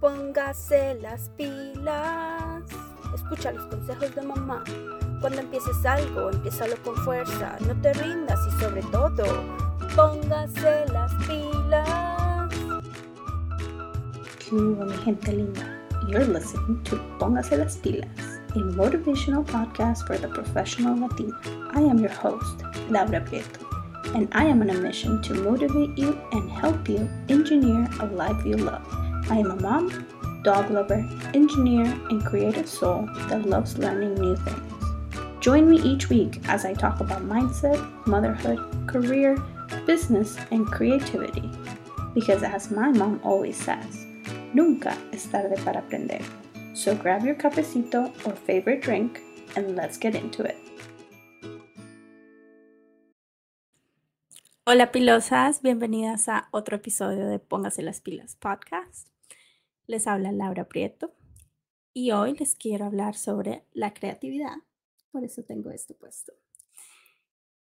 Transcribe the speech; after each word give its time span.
Póngase 0.00 0.98
las 1.00 1.30
pilas. 1.38 2.62
Escucha 3.14 3.50
los 3.52 3.64
consejos 3.64 4.14
de 4.14 4.22
mamá. 4.22 4.62
Cuando 5.22 5.40
empieces 5.40 5.86
algo, 5.86 6.30
empiézalo 6.30 6.76
con 6.84 6.94
fuerza. 6.96 7.56
No 7.66 7.74
te 7.80 7.94
rindas 7.94 8.38
y 8.46 8.62
sobre 8.62 8.82
todo, 8.92 9.24
póngase 9.96 10.84
las 10.92 11.14
pilas. 11.26 12.50
¿Qué 14.38 14.54
mi 14.54 14.96
gente 14.98 15.32
linda? 15.32 15.80
You're 16.06 16.26
listening 16.26 16.82
to 16.84 17.00
Póngase 17.18 17.56
las 17.56 17.78
pilas, 17.78 18.06
a 18.54 18.58
motivational 18.76 19.44
podcast 19.44 20.06
for 20.06 20.18
the 20.18 20.28
professional 20.28 20.94
Latina. 20.94 21.32
I 21.74 21.80
am 21.80 21.98
your 21.98 22.12
host, 22.12 22.62
Laura 22.90 23.20
Prieto, 23.22 23.64
and 24.14 24.28
I 24.32 24.44
am 24.44 24.60
on 24.60 24.68
a 24.70 24.74
mission 24.74 25.22
to 25.22 25.34
motivate 25.34 25.96
you 25.96 26.16
and 26.32 26.50
help 26.50 26.86
you 26.86 27.08
engineer 27.30 27.88
a 28.00 28.06
life 28.06 28.44
you 28.44 28.56
love. 28.56 29.05
I 29.28 29.38
am 29.38 29.50
a 29.50 29.56
mom, 29.60 30.06
dog 30.44 30.70
lover, 30.70 31.04
engineer, 31.34 31.84
and 32.10 32.24
creative 32.24 32.68
soul 32.68 33.08
that 33.28 33.44
loves 33.44 33.76
learning 33.76 34.14
new 34.14 34.36
things. 34.36 34.72
Join 35.40 35.68
me 35.68 35.80
each 35.80 36.08
week 36.08 36.38
as 36.46 36.64
I 36.64 36.74
talk 36.74 37.00
about 37.00 37.22
mindset, 37.22 37.80
motherhood, 38.06 38.60
career, 38.86 39.36
business, 39.84 40.36
and 40.52 40.64
creativity. 40.64 41.50
Because 42.14 42.44
as 42.44 42.70
my 42.70 42.92
mom 42.92 43.20
always 43.24 43.56
says, 43.56 44.06
nunca 44.54 44.96
es 45.12 45.26
tarde 45.26 45.56
para 45.64 45.82
aprender. 45.82 46.22
So 46.74 46.94
grab 46.94 47.24
your 47.24 47.34
cafecito 47.34 48.12
or 48.24 48.32
favorite 48.32 48.80
drink 48.80 49.20
and 49.56 49.74
let's 49.74 49.98
get 49.98 50.14
into 50.14 50.44
it. 50.44 50.56
Hola 54.68 54.92
pilosas, 54.92 55.62
bienvenidas 55.62 56.28
a 56.28 56.48
otro 56.52 56.76
episodio 56.76 57.28
de 57.28 57.38
Póngase 57.38 57.82
las 57.82 58.00
pilas 58.00 58.36
podcast. 58.36 59.15
Les 59.86 60.08
habla 60.08 60.32
Laura 60.32 60.68
Prieto 60.68 61.14
y 61.94 62.10
hoy 62.10 62.34
les 62.34 62.56
quiero 62.56 62.86
hablar 62.86 63.14
sobre 63.14 63.64
la 63.72 63.94
creatividad. 63.94 64.56
Por 65.12 65.22
eso 65.22 65.44
tengo 65.44 65.70
esto 65.70 65.96
puesto. 65.96 66.32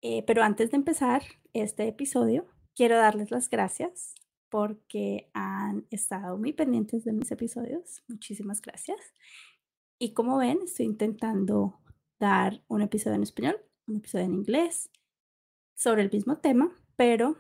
Eh, 0.02 0.24
pero 0.26 0.42
antes 0.42 0.72
de 0.72 0.78
empezar 0.78 1.22
este 1.54 1.88
episodio, 1.88 2.48
quiero 2.76 2.98
darles 2.98 3.30
las 3.30 3.50
gracias 3.50 4.16
porque 4.50 5.30
han 5.34 5.86
estado 5.92 6.38
muy 6.38 6.54
pendientes 6.54 7.06
de 7.06 7.14
mis 7.14 7.30
episodios. 7.32 8.04
Muchísimas 8.08 8.62
gracias. 8.62 9.00
Y 10.00 10.14
como 10.14 10.38
ven, 10.38 10.60
estoy 10.64 10.88
intentando 10.88 11.80
dar 12.20 12.64
un 12.68 12.82
episodio 12.82 13.16
en 13.16 13.24
español, 13.24 13.58
un 13.88 13.98
episodio 13.98 14.26
en 14.26 14.34
inglés 14.34 14.90
sobre 15.76 16.02
el 16.02 16.12
mismo 16.12 16.40
tema, 16.40 16.76
pero 16.96 17.38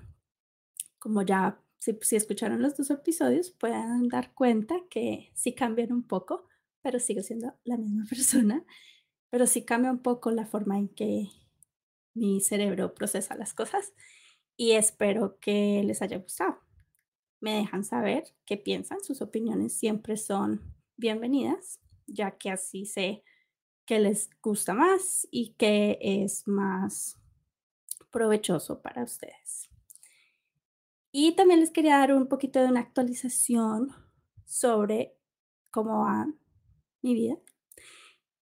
como 0.99 1.23
ya 1.23 1.59
si, 1.79 2.15
escucharon 2.15 2.61
los 2.61 2.75
dos 2.75 2.89
episodios, 2.89 3.51
pueden 3.51 4.09
dar 4.09 4.33
cuenta 4.33 4.75
que 4.89 5.31
sí 5.33 5.53
cambian 5.53 5.91
un 5.91 6.03
poco, 6.03 6.47
pero 6.81 6.99
sigo 6.99 7.21
siendo 7.21 7.53
la 7.63 7.77
misma 7.77 8.05
persona, 8.09 8.65
pero 9.29 9.47
sí 9.47 9.63
cambia 9.63 9.91
un 9.91 10.01
poco 10.01 10.31
la 10.31 10.45
forma 10.45 10.77
en 10.77 10.89
que 10.89 11.29
mi 12.13 12.41
cerebro 12.41 12.93
procesa 12.93 13.35
las 13.35 13.53
cosas 13.53 13.93
y 14.55 14.71
espero 14.71 15.39
que 15.39 15.83
les 15.85 16.01
haya 16.01 16.17
gustado. 16.17 16.59
Me 17.39 17.53
dejan 17.55 17.83
saber 17.83 18.23
qué 18.45 18.57
piensan, 18.57 19.03
sus 19.03 19.21
opiniones 19.21 19.73
siempre 19.73 20.17
son 20.17 20.61
bienvenidas, 20.95 21.79
ya 22.07 22.31
que 22.31 22.49
así 22.49 22.85
sé 22.85 23.23
que 23.85 23.99
les 23.99 24.29
gusta 24.41 24.73
más 24.73 25.27
y 25.31 25.53
que 25.53 25.99
es 26.01 26.47
más 26.47 27.17
provechoso 28.11 28.81
para 28.81 29.03
ustedes. 29.03 29.66
Y 31.19 31.31
también 31.31 31.61
les 31.61 31.71
quería 31.71 31.97
dar 31.97 32.13
un 32.13 32.27
poquito 32.27 32.59
de 32.59 32.67
una 32.67 32.81
actualización 32.81 33.91
sobre 34.45 35.17
cómo 35.71 36.01
va 36.01 36.27
mi 37.01 37.15
vida. 37.15 37.37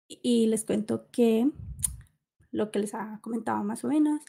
Y 0.08 0.48
les 0.48 0.66
cuento 0.66 1.08
que 1.12 1.52
lo 2.50 2.72
que 2.72 2.80
les 2.80 2.96
ha 2.96 3.20
comentado 3.22 3.64
más 3.64 3.84
o 3.84 3.90
menos, 3.90 4.24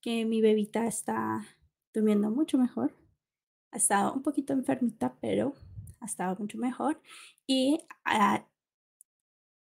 que 0.00 0.24
mi 0.24 0.40
bebita 0.40 0.88
está 0.88 1.46
durmiendo 1.94 2.32
mucho 2.32 2.58
mejor. 2.58 2.96
Ha 3.70 3.76
estado 3.76 4.12
un 4.12 4.24
poquito 4.24 4.52
enfermita, 4.54 5.16
pero 5.20 5.54
ha 6.00 6.06
estado 6.06 6.34
mucho 6.36 6.58
mejor. 6.58 7.00
Y 7.46 7.78
ha 8.04 8.44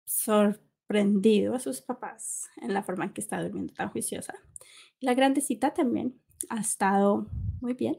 sorprendido 0.07 1.55
a 1.55 1.61
sus 1.61 1.83
papás 1.83 2.49
en 2.63 2.73
la 2.73 2.83
forma 2.83 3.05
en 3.05 3.13
que 3.13 3.21
está 3.21 3.43
durmiendo 3.43 3.75
tan 3.75 3.91
juiciosa. 3.91 4.33
La 5.01 5.13
grandecita 5.13 5.75
también 5.75 6.19
ha 6.49 6.61
estado 6.61 7.27
muy 7.61 7.75
bien. 7.75 7.99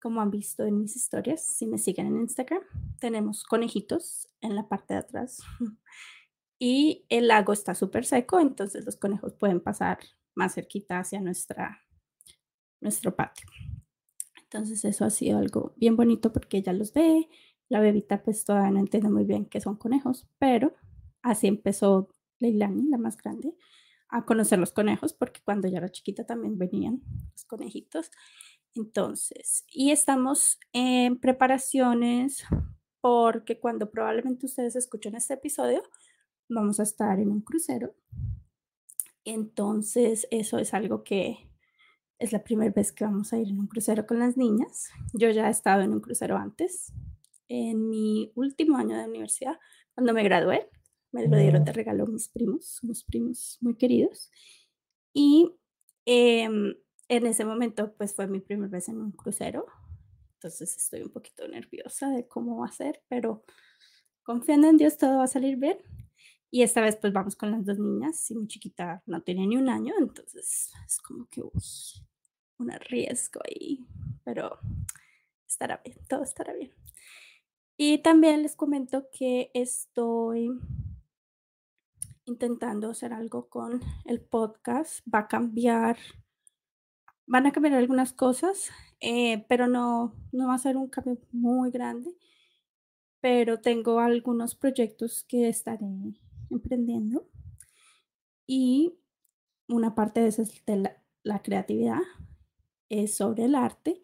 Como 0.00 0.20
han 0.20 0.30
visto 0.30 0.64
en 0.64 0.78
mis 0.78 0.96
historias, 0.96 1.44
si 1.44 1.66
me 1.66 1.78
siguen 1.78 2.06
en 2.06 2.20
Instagram, 2.22 2.62
tenemos 3.00 3.42
conejitos 3.44 4.28
en 4.40 4.54
la 4.54 4.68
parte 4.68 4.94
de 4.94 5.00
atrás. 5.00 5.42
Y 6.60 7.06
el 7.08 7.28
lago 7.28 7.52
está 7.52 7.76
súper 7.76 8.04
seco, 8.04 8.40
entonces 8.40 8.84
los 8.84 8.96
conejos 8.96 9.32
pueden 9.34 9.60
pasar 9.60 10.00
más 10.34 10.54
cerquita 10.54 10.98
hacia 10.98 11.20
nuestra, 11.20 11.84
nuestro 12.80 13.14
patio. 13.14 13.46
Entonces 14.42 14.84
eso 14.84 15.04
ha 15.04 15.10
sido 15.10 15.38
algo 15.38 15.74
bien 15.76 15.94
bonito 15.94 16.32
porque 16.32 16.58
ella 16.58 16.72
los 16.72 16.92
ve. 16.92 17.28
La 17.68 17.80
bebita 17.80 18.22
pues 18.22 18.44
todavía 18.44 18.70
no 18.72 18.80
entiende 18.80 19.08
muy 19.08 19.24
bien 19.24 19.44
qué 19.46 19.60
son 19.60 19.76
conejos, 19.76 20.26
pero 20.38 20.74
así 21.22 21.46
empezó 21.46 22.08
Leilani, 22.40 22.88
la 22.88 22.98
más 22.98 23.16
grande, 23.16 23.54
a 24.08 24.24
conocer 24.24 24.58
los 24.58 24.72
conejos, 24.72 25.12
porque 25.12 25.40
cuando 25.44 25.68
ya 25.68 25.78
era 25.78 25.90
chiquita 25.90 26.24
también 26.24 26.58
venían 26.58 27.02
los 27.32 27.44
conejitos. 27.44 28.10
Entonces, 28.74 29.64
y 29.72 29.90
estamos 29.90 30.58
en 30.72 31.18
preparaciones 31.18 32.44
porque 33.00 33.58
cuando 33.58 33.90
probablemente 33.90 34.46
ustedes 34.46 34.76
escuchen 34.76 35.14
este 35.14 35.34
episodio, 35.34 35.82
vamos 36.48 36.80
a 36.80 36.84
estar 36.84 37.18
en 37.20 37.30
un 37.30 37.40
crucero. 37.40 37.94
Entonces, 39.24 40.26
eso 40.30 40.58
es 40.58 40.74
algo 40.74 41.04
que 41.04 41.48
es 42.18 42.32
la 42.32 42.42
primera 42.42 42.72
vez 42.72 42.92
que 42.92 43.04
vamos 43.04 43.32
a 43.32 43.38
ir 43.38 43.48
en 43.48 43.60
un 43.60 43.66
crucero 43.66 44.06
con 44.06 44.18
las 44.18 44.36
niñas. 44.36 44.88
Yo 45.12 45.30
ya 45.30 45.48
he 45.48 45.50
estado 45.50 45.82
en 45.82 45.92
un 45.92 46.00
crucero 46.00 46.36
antes, 46.36 46.92
en 47.48 47.88
mi 47.88 48.32
último 48.34 48.76
año 48.76 48.96
de 48.96 49.04
universidad, 49.04 49.58
cuando 49.94 50.12
me 50.12 50.22
gradué. 50.22 50.68
Me 51.10 51.26
lo 51.26 51.38
dieron 51.38 51.64
de 51.64 51.72
regalo 51.72 52.06
mis 52.06 52.28
primos, 52.28 52.82
unos 52.82 53.02
primos 53.02 53.56
muy 53.60 53.76
queridos. 53.76 54.30
Y 55.14 55.54
em, 56.04 56.74
en 57.08 57.26
ese 57.26 57.44
momento, 57.44 57.92
pues 57.94 58.14
fue 58.14 58.26
mi 58.26 58.40
primera 58.40 58.70
vez 58.70 58.88
en 58.88 58.98
un 58.98 59.12
crucero. 59.12 59.66
Entonces 60.34 60.76
estoy 60.76 61.02
un 61.02 61.10
poquito 61.10 61.48
nerviosa 61.48 62.10
de 62.10 62.28
cómo 62.28 62.58
va 62.58 62.66
a 62.66 62.72
ser, 62.72 63.02
pero 63.08 63.44
confiando 64.22 64.68
en 64.68 64.76
Dios 64.76 64.96
todo 64.96 65.18
va 65.18 65.24
a 65.24 65.28
salir 65.28 65.56
bien. 65.56 65.78
Y 66.50 66.62
esta 66.62 66.80
vez 66.80 66.96
pues 66.96 67.12
vamos 67.12 67.36
con 67.36 67.50
las 67.50 67.64
dos 67.64 67.78
niñas 67.78 68.30
y 68.30 68.36
mi 68.36 68.46
chiquita 68.46 69.02
no 69.06 69.22
tiene 69.22 69.46
ni 69.46 69.56
un 69.56 69.68
año, 69.68 69.94
entonces 69.98 70.70
es 70.86 70.98
como 70.98 71.26
que 71.28 71.42
un 71.42 72.70
riesgo 72.88 73.40
ahí, 73.44 73.86
pero 74.24 74.58
estará 75.46 75.80
bien, 75.84 75.98
todo 76.08 76.22
estará 76.22 76.54
bien. 76.54 76.72
Y 77.76 77.98
también 77.98 78.42
les 78.42 78.56
comento 78.56 79.08
que 79.12 79.50
estoy 79.54 80.50
intentando 82.24 82.90
hacer 82.90 83.12
algo 83.12 83.48
con 83.48 83.80
el 84.04 84.20
podcast. 84.20 85.00
Va 85.12 85.20
a 85.20 85.28
cambiar, 85.28 85.96
van 87.28 87.46
a 87.46 87.52
cambiar 87.52 87.74
algunas 87.74 88.12
cosas, 88.12 88.70
eh, 89.00 89.44
pero 89.48 89.68
no, 89.68 90.14
no 90.32 90.48
va 90.48 90.54
a 90.54 90.58
ser 90.58 90.76
un 90.76 90.88
cambio 90.88 91.18
muy 91.30 91.70
grande. 91.70 92.10
Pero 93.20 93.60
tengo 93.60 94.00
algunos 94.00 94.54
proyectos 94.54 95.24
que 95.24 95.48
estaré 95.48 95.86
emprendiendo 96.50 97.28
y 98.46 98.98
una 99.68 99.94
parte 99.94 100.20
de 100.20 100.28
eso 100.28 100.42
es 100.42 100.62
la, 101.22 101.42
creatividad, 101.42 102.00
es 102.88 103.16
sobre 103.16 103.44
el 103.44 103.54
arte 103.54 104.02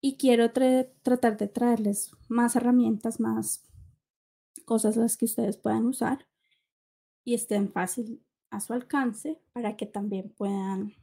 y 0.00 0.16
quiero 0.16 0.50
tratar 0.52 1.36
de 1.36 1.48
traerles 1.48 2.12
más 2.28 2.56
herramientas, 2.56 3.20
más 3.20 3.68
cosas 4.64 4.96
las 4.96 5.16
que 5.16 5.26
ustedes 5.26 5.58
puedan 5.58 5.84
usar 5.84 6.26
y 7.24 7.34
estén 7.34 7.70
fácil 7.70 8.24
a 8.50 8.60
su 8.60 8.72
alcance 8.72 9.42
para 9.52 9.76
que 9.76 9.84
también 9.84 10.30
puedan 10.30 10.94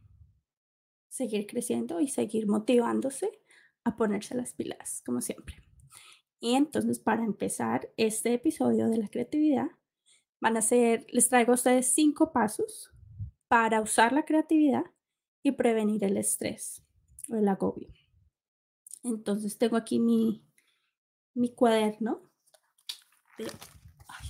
seguir 1.15 1.47
creciendo 1.47 2.01
y 2.01 2.09
seguir 2.09 2.45
motivándose 2.45 3.31
a 3.85 3.95
ponerse 3.95 4.35
las 4.35 4.53
pilas, 4.53 5.01
como 5.05 5.21
siempre. 5.21 5.63
Y 6.41 6.55
entonces, 6.55 6.99
para 6.99 7.23
empezar 7.23 7.89
este 7.95 8.33
episodio 8.33 8.89
de 8.89 8.97
la 8.97 9.07
creatividad, 9.07 9.67
van 10.41 10.57
a 10.57 10.61
ser, 10.61 11.05
les 11.09 11.29
traigo 11.29 11.53
a 11.53 11.55
ustedes 11.55 11.93
cinco 11.93 12.33
pasos 12.33 12.91
para 13.47 13.81
usar 13.81 14.11
la 14.11 14.25
creatividad 14.25 14.83
y 15.41 15.53
prevenir 15.53 16.03
el 16.03 16.17
estrés 16.17 16.83
o 17.29 17.35
el 17.35 17.47
agobio. 17.47 17.93
Entonces, 19.03 19.57
tengo 19.57 19.77
aquí 19.77 19.99
mi, 19.99 20.43
mi 21.33 21.53
cuaderno. 21.53 22.29
De, 23.37 23.45
ay, 24.07 24.27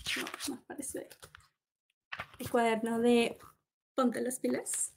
el 2.38 2.50
cuaderno 2.50 3.00
de 3.00 3.40
Ponte 3.96 4.22
las 4.22 4.40
pilas, 4.40 4.95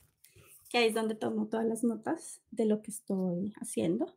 que 0.69 0.79
ahí 0.79 0.88
es 0.88 0.94
donde 0.94 1.15
tomo 1.15 1.49
todas 1.49 1.67
las 1.67 1.85
notas 1.85 2.43
de 2.50 2.67
lo 2.67 2.82
que 2.82 2.91
estoy 2.91 3.53
haciendo. 3.61 4.17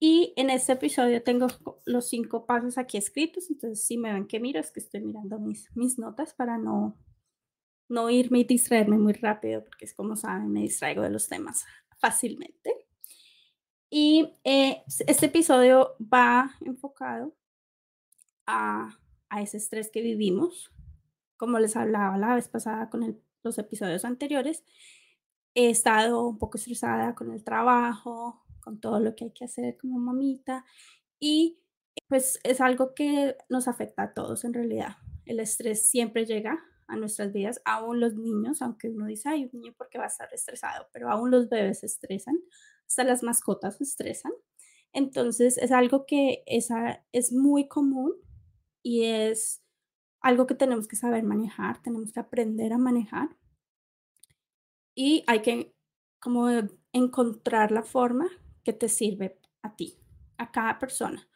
Y 0.00 0.32
en 0.36 0.50
este 0.50 0.72
episodio 0.72 1.22
tengo 1.22 1.48
los 1.84 2.08
cinco 2.08 2.46
pasos 2.46 2.78
aquí 2.78 2.96
escritos, 2.98 3.50
entonces 3.50 3.84
si 3.84 3.98
me 3.98 4.12
ven 4.12 4.28
que 4.28 4.38
miro 4.38 4.60
es 4.60 4.70
que 4.70 4.80
estoy 4.80 5.00
mirando 5.00 5.40
mis, 5.40 5.74
mis 5.74 5.98
notas 5.98 6.34
para 6.34 6.56
no, 6.56 6.96
no 7.88 8.08
irme 8.08 8.40
y 8.40 8.44
distraerme 8.44 8.96
muy 8.96 9.14
rápido, 9.14 9.64
porque 9.64 9.86
es 9.86 9.94
como 9.94 10.14
saben, 10.14 10.52
me 10.52 10.60
distraigo 10.60 11.02
de 11.02 11.10
los 11.10 11.26
temas 11.26 11.64
fácilmente. 11.98 12.86
Y 13.90 14.34
eh, 14.44 14.84
este 15.06 15.26
episodio 15.26 15.96
va 16.00 16.54
enfocado 16.60 17.34
a, 18.46 18.96
a, 19.30 19.42
ese 19.42 19.56
estrés 19.56 19.90
que 19.90 20.02
vivimos. 20.02 20.70
Como 21.36 21.58
les 21.58 21.74
hablaba 21.74 22.18
la 22.18 22.34
vez 22.34 22.48
pasada 22.48 22.90
con 22.90 23.20
los 23.42 23.58
episodios 23.58 24.04
anteriores, 24.04 24.62
he 25.58 25.70
estado 25.70 26.24
un 26.24 26.38
poco 26.38 26.56
estresada 26.56 27.16
con 27.16 27.32
el 27.32 27.42
trabajo, 27.42 28.44
con 28.60 28.78
todo 28.78 29.00
lo 29.00 29.16
que 29.16 29.24
hay 29.24 29.32
que 29.32 29.44
hacer 29.44 29.76
como 29.76 29.98
mamita 29.98 30.64
y 31.18 31.58
pues 32.06 32.38
es 32.44 32.60
algo 32.60 32.94
que 32.94 33.36
nos 33.48 33.66
afecta 33.66 34.04
a 34.04 34.14
todos 34.14 34.44
en 34.44 34.54
realidad. 34.54 34.98
El 35.26 35.40
estrés 35.40 35.90
siempre 35.90 36.26
llega 36.26 36.64
a 36.86 36.94
nuestras 36.94 37.32
vidas, 37.32 37.60
aún 37.64 37.98
los 37.98 38.14
niños, 38.14 38.62
aunque 38.62 38.88
uno 38.88 39.06
dice, 39.06 39.30
ay, 39.30 39.50
un 39.52 39.60
niño 39.60 39.74
porque 39.76 39.98
va 39.98 40.04
a 40.04 40.06
estar 40.06 40.32
estresado, 40.32 40.86
pero 40.92 41.10
aún 41.10 41.32
los 41.32 41.48
bebés 41.48 41.80
se 41.80 41.86
estresan, 41.86 42.38
hasta 42.86 43.02
las 43.02 43.24
mascotas 43.24 43.78
se 43.78 43.84
estresan. 43.84 44.32
Entonces 44.92 45.58
es 45.58 45.72
algo 45.72 46.06
que 46.06 46.44
es, 46.46 46.68
es 47.10 47.32
muy 47.32 47.66
común 47.66 48.14
y 48.80 49.06
es 49.06 49.60
algo 50.20 50.46
que 50.46 50.54
tenemos 50.54 50.86
que 50.86 50.94
saber 50.94 51.24
manejar, 51.24 51.82
tenemos 51.82 52.12
que 52.12 52.20
aprender 52.20 52.72
a 52.72 52.78
manejar 52.78 53.36
y 54.98 55.22
hay 55.28 55.42
que 55.42 55.72
como 56.18 56.48
encontrar 56.92 57.70
la 57.70 57.84
forma 57.84 58.26
que 58.64 58.72
te 58.72 58.88
sirve 58.88 59.38
a 59.62 59.76
ti, 59.76 59.96
a 60.38 60.50
cada 60.50 60.80
persona. 60.80 61.28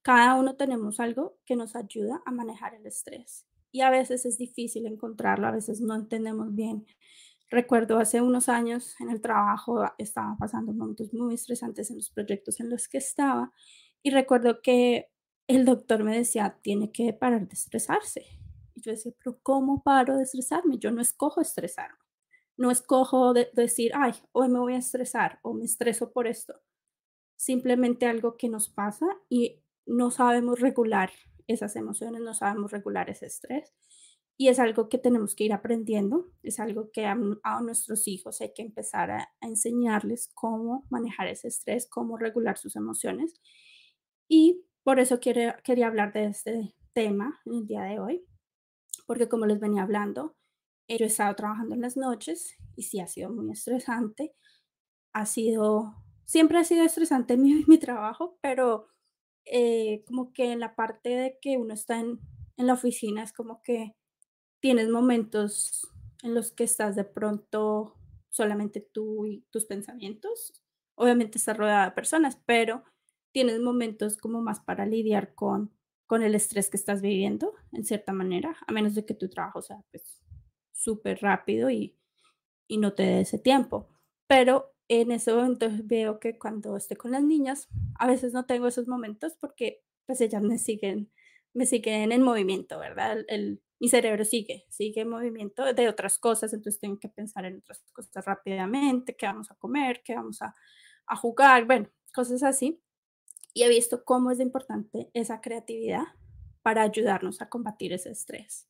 Cada 0.00 0.36
uno 0.36 0.56
tenemos 0.56 1.00
algo 1.00 1.36
que 1.44 1.54
nos 1.54 1.76
ayuda 1.76 2.22
a 2.24 2.30
manejar 2.30 2.74
el 2.74 2.86
estrés 2.86 3.46
y 3.70 3.82
a 3.82 3.90
veces 3.90 4.24
es 4.24 4.38
difícil 4.38 4.86
encontrarlo, 4.86 5.46
a 5.46 5.50
veces 5.50 5.82
no 5.82 5.94
entendemos 5.96 6.54
bien. 6.54 6.86
Recuerdo 7.50 7.98
hace 7.98 8.22
unos 8.22 8.48
años 8.48 8.98
en 9.02 9.10
el 9.10 9.20
trabajo 9.20 9.84
estaba 9.98 10.38
pasando 10.38 10.72
momentos 10.72 11.12
muy 11.12 11.34
estresantes 11.34 11.90
en 11.90 11.96
los 11.96 12.08
proyectos 12.08 12.58
en 12.58 12.70
los 12.70 12.88
que 12.88 12.96
estaba 12.96 13.52
y 14.02 14.12
recuerdo 14.12 14.62
que 14.62 15.10
el 15.46 15.66
doctor 15.66 16.04
me 16.04 16.16
decía, 16.16 16.56
tiene 16.62 16.90
que 16.90 17.12
parar 17.12 17.46
de 17.46 17.52
estresarse. 17.52 18.24
Y 18.74 18.80
yo 18.80 18.92
decía, 18.92 19.12
pero 19.22 19.38
¿cómo 19.42 19.82
paro 19.82 20.16
de 20.16 20.22
estresarme? 20.22 20.78
Yo 20.78 20.90
no 20.90 21.02
escojo 21.02 21.42
estresarme. 21.42 21.98
No 22.56 22.70
escojo 22.70 23.32
de 23.32 23.50
decir, 23.54 23.92
ay, 23.94 24.12
hoy 24.32 24.48
me 24.48 24.58
voy 24.58 24.74
a 24.74 24.78
estresar 24.78 25.38
o 25.42 25.54
me 25.54 25.64
estreso 25.64 26.12
por 26.12 26.26
esto. 26.26 26.54
Simplemente 27.36 28.06
algo 28.06 28.36
que 28.36 28.48
nos 28.48 28.68
pasa 28.68 29.06
y 29.28 29.62
no 29.86 30.10
sabemos 30.10 30.60
regular 30.60 31.10
esas 31.46 31.76
emociones, 31.76 32.20
no 32.22 32.34
sabemos 32.34 32.70
regular 32.70 33.10
ese 33.10 33.26
estrés. 33.26 33.74
Y 34.36 34.48
es 34.48 34.58
algo 34.58 34.88
que 34.88 34.96
tenemos 34.96 35.34
que 35.34 35.44
ir 35.44 35.52
aprendiendo, 35.52 36.32
es 36.42 36.60
algo 36.60 36.90
que 36.92 37.04
a, 37.04 37.14
nuestros 37.60 38.08
hijos 38.08 38.40
hay 38.40 38.54
que 38.54 38.62
empezar 38.62 39.10
a, 39.10 39.28
enseñarles 39.42 40.30
cómo 40.34 40.86
manejar 40.88 41.28
ese 41.28 41.48
estrés, 41.48 41.86
cómo 41.90 42.16
regular 42.16 42.56
sus 42.56 42.74
emociones. 42.76 43.34
Y 44.28 44.64
por 44.82 44.98
eso 44.98 45.20
quiere, 45.20 45.56
quería 45.62 45.88
hablar 45.88 46.14
de 46.14 46.24
este 46.24 46.74
tema 46.94 47.38
en 47.44 47.54
el 47.54 47.66
día 47.66 47.82
de 47.82 48.00
hoy, 48.00 48.24
porque 49.06 49.28
como 49.28 49.44
les 49.44 49.60
venía 49.60 49.82
hablando, 49.82 50.36
yo 50.98 51.04
he 51.04 51.08
estado 51.08 51.34
trabajando 51.36 51.74
en 51.74 51.82
las 51.82 51.96
noches 51.96 52.56
y 52.76 52.84
sí 52.84 53.00
ha 53.00 53.06
sido 53.06 53.30
muy 53.30 53.50
estresante. 53.50 54.34
Ha 55.12 55.26
sido, 55.26 55.94
siempre 56.24 56.58
ha 56.58 56.64
sido 56.64 56.84
estresante 56.84 57.36
mi, 57.38 57.64
mi 57.66 57.78
trabajo, 57.78 58.38
pero 58.42 58.88
eh, 59.44 60.04
como 60.06 60.32
que 60.32 60.52
en 60.52 60.60
la 60.60 60.76
parte 60.76 61.10
de 61.10 61.38
que 61.40 61.56
uno 61.58 61.74
está 61.74 62.00
en, 62.00 62.20
en 62.56 62.66
la 62.66 62.74
oficina 62.74 63.22
es 63.22 63.32
como 63.32 63.62
que 63.62 63.96
tienes 64.60 64.88
momentos 64.88 65.88
en 66.22 66.34
los 66.34 66.52
que 66.52 66.64
estás 66.64 66.96
de 66.96 67.04
pronto 67.04 67.96
solamente 68.30 68.80
tú 68.80 69.26
y 69.26 69.44
tus 69.50 69.66
pensamientos. 69.66 70.62
Obviamente 70.94 71.38
estás 71.38 71.56
rodeada 71.56 71.86
de 71.86 71.92
personas, 71.92 72.38
pero 72.46 72.84
tienes 73.32 73.60
momentos 73.60 74.16
como 74.16 74.42
más 74.42 74.60
para 74.60 74.86
lidiar 74.86 75.34
con, 75.34 75.72
con 76.06 76.22
el 76.22 76.34
estrés 76.34 76.68
que 76.68 76.76
estás 76.76 77.00
viviendo, 77.00 77.54
en 77.72 77.84
cierta 77.84 78.12
manera, 78.12 78.56
a 78.66 78.72
menos 78.72 78.94
de 78.94 79.06
que 79.06 79.14
tu 79.14 79.28
trabajo 79.28 79.62
sea 79.62 79.82
pues 79.90 80.19
súper 80.80 81.20
rápido 81.20 81.70
y, 81.70 81.96
y 82.66 82.78
no 82.78 82.94
te 82.94 83.02
dé 83.02 83.20
ese 83.20 83.38
tiempo. 83.38 83.88
Pero 84.26 84.74
en 84.88 85.12
ese 85.12 85.32
momento 85.32 85.68
veo 85.84 86.18
que 86.18 86.38
cuando 86.38 86.76
estoy 86.76 86.96
con 86.96 87.12
las 87.12 87.22
niñas, 87.22 87.68
a 87.98 88.06
veces 88.06 88.32
no 88.32 88.46
tengo 88.46 88.66
esos 88.66 88.88
momentos 88.88 89.36
porque 89.40 89.82
pues 90.06 90.20
ellas 90.20 90.42
me 90.42 90.58
siguen, 90.58 91.10
me 91.52 91.66
siguen 91.66 92.12
en 92.12 92.22
movimiento, 92.22 92.78
¿verdad? 92.78 93.24
El, 93.28 93.62
mi 93.78 93.88
cerebro 93.88 94.24
sigue, 94.24 94.66
sigue 94.68 95.02
en 95.02 95.08
movimiento 95.08 95.72
de 95.72 95.88
otras 95.88 96.18
cosas, 96.18 96.52
entonces 96.52 96.80
tengo 96.80 96.98
que 96.98 97.08
pensar 97.08 97.44
en 97.44 97.58
otras 97.58 97.82
cosas 97.92 98.24
rápidamente, 98.24 99.16
qué 99.16 99.26
vamos 99.26 99.50
a 99.50 99.54
comer, 99.54 100.02
qué 100.04 100.14
vamos 100.14 100.42
a, 100.42 100.54
a 101.06 101.16
jugar, 101.16 101.66
bueno, 101.66 101.88
cosas 102.12 102.42
así. 102.42 102.82
Y 103.54 103.62
he 103.62 103.68
visto 103.68 104.04
cómo 104.04 104.30
es 104.30 104.40
importante 104.40 105.10
esa 105.14 105.40
creatividad 105.40 106.04
para 106.62 106.82
ayudarnos 106.82 107.40
a 107.40 107.48
combatir 107.48 107.92
ese 107.92 108.10
estrés. 108.10 108.69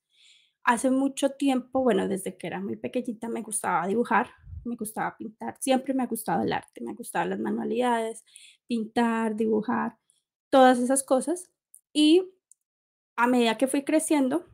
Hace 0.65 0.91
mucho 0.91 1.31
tiempo, 1.31 1.83
bueno, 1.83 2.07
desde 2.09 2.37
que 2.37 2.47
era 2.47 2.61
muy 2.61 2.77
pequeñita 2.77 3.29
me 3.29 3.43
gustaba 3.43 3.87
dibujar, 3.87 4.31
me 4.65 4.77
gustaba 4.77 5.17
pintar, 5.17 5.57
siempre 5.61 5.95
me 5.95 6.03
ha 6.03 6.07
gustado 6.07 6.43
el 6.43 6.53
arte, 6.53 6.83
me 6.83 6.95
gustaban 6.95 7.31
las 7.31 7.39
manualidades, 7.39 8.25
pintar, 8.67 9.37
dibujar, 9.37 9.97
todas 10.51 10.79
esas 10.79 11.03
cosas. 11.03 11.51
Y 11.93 12.31
a 13.17 13.27
medida 13.27 13.57
que 13.59 13.67
fui 13.67 13.85
creciendo, 13.85 14.47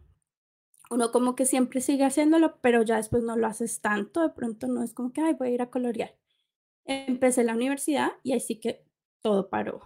uno 0.91 1.11
como 1.11 1.35
que 1.35 1.47
siempre 1.47 1.81
sigue 1.81 2.05
haciéndolo, 2.05 2.59
pero 2.61 2.83
ya 2.83 2.97
después 2.97 3.23
no 3.25 3.37
lo 3.37 3.47
haces 3.47 3.81
tanto, 3.81 4.23
de 4.23 4.31
pronto 4.31 4.69
no 4.69 4.83
es 4.83 4.93
como 4.95 5.13
que, 5.13 5.21
ay, 5.21 5.35
voy 5.35 5.49
a 5.49 5.51
ir 5.53 5.63
a 5.63 5.71
colorear. 5.71 6.15
Empecé 6.85 7.45
la 7.45 7.55
universidad 7.55 8.13
y 8.23 8.33
ahí 8.33 8.41
sí 8.41 8.61
que 8.61 8.85
todo 9.21 9.51
paró. 9.51 9.83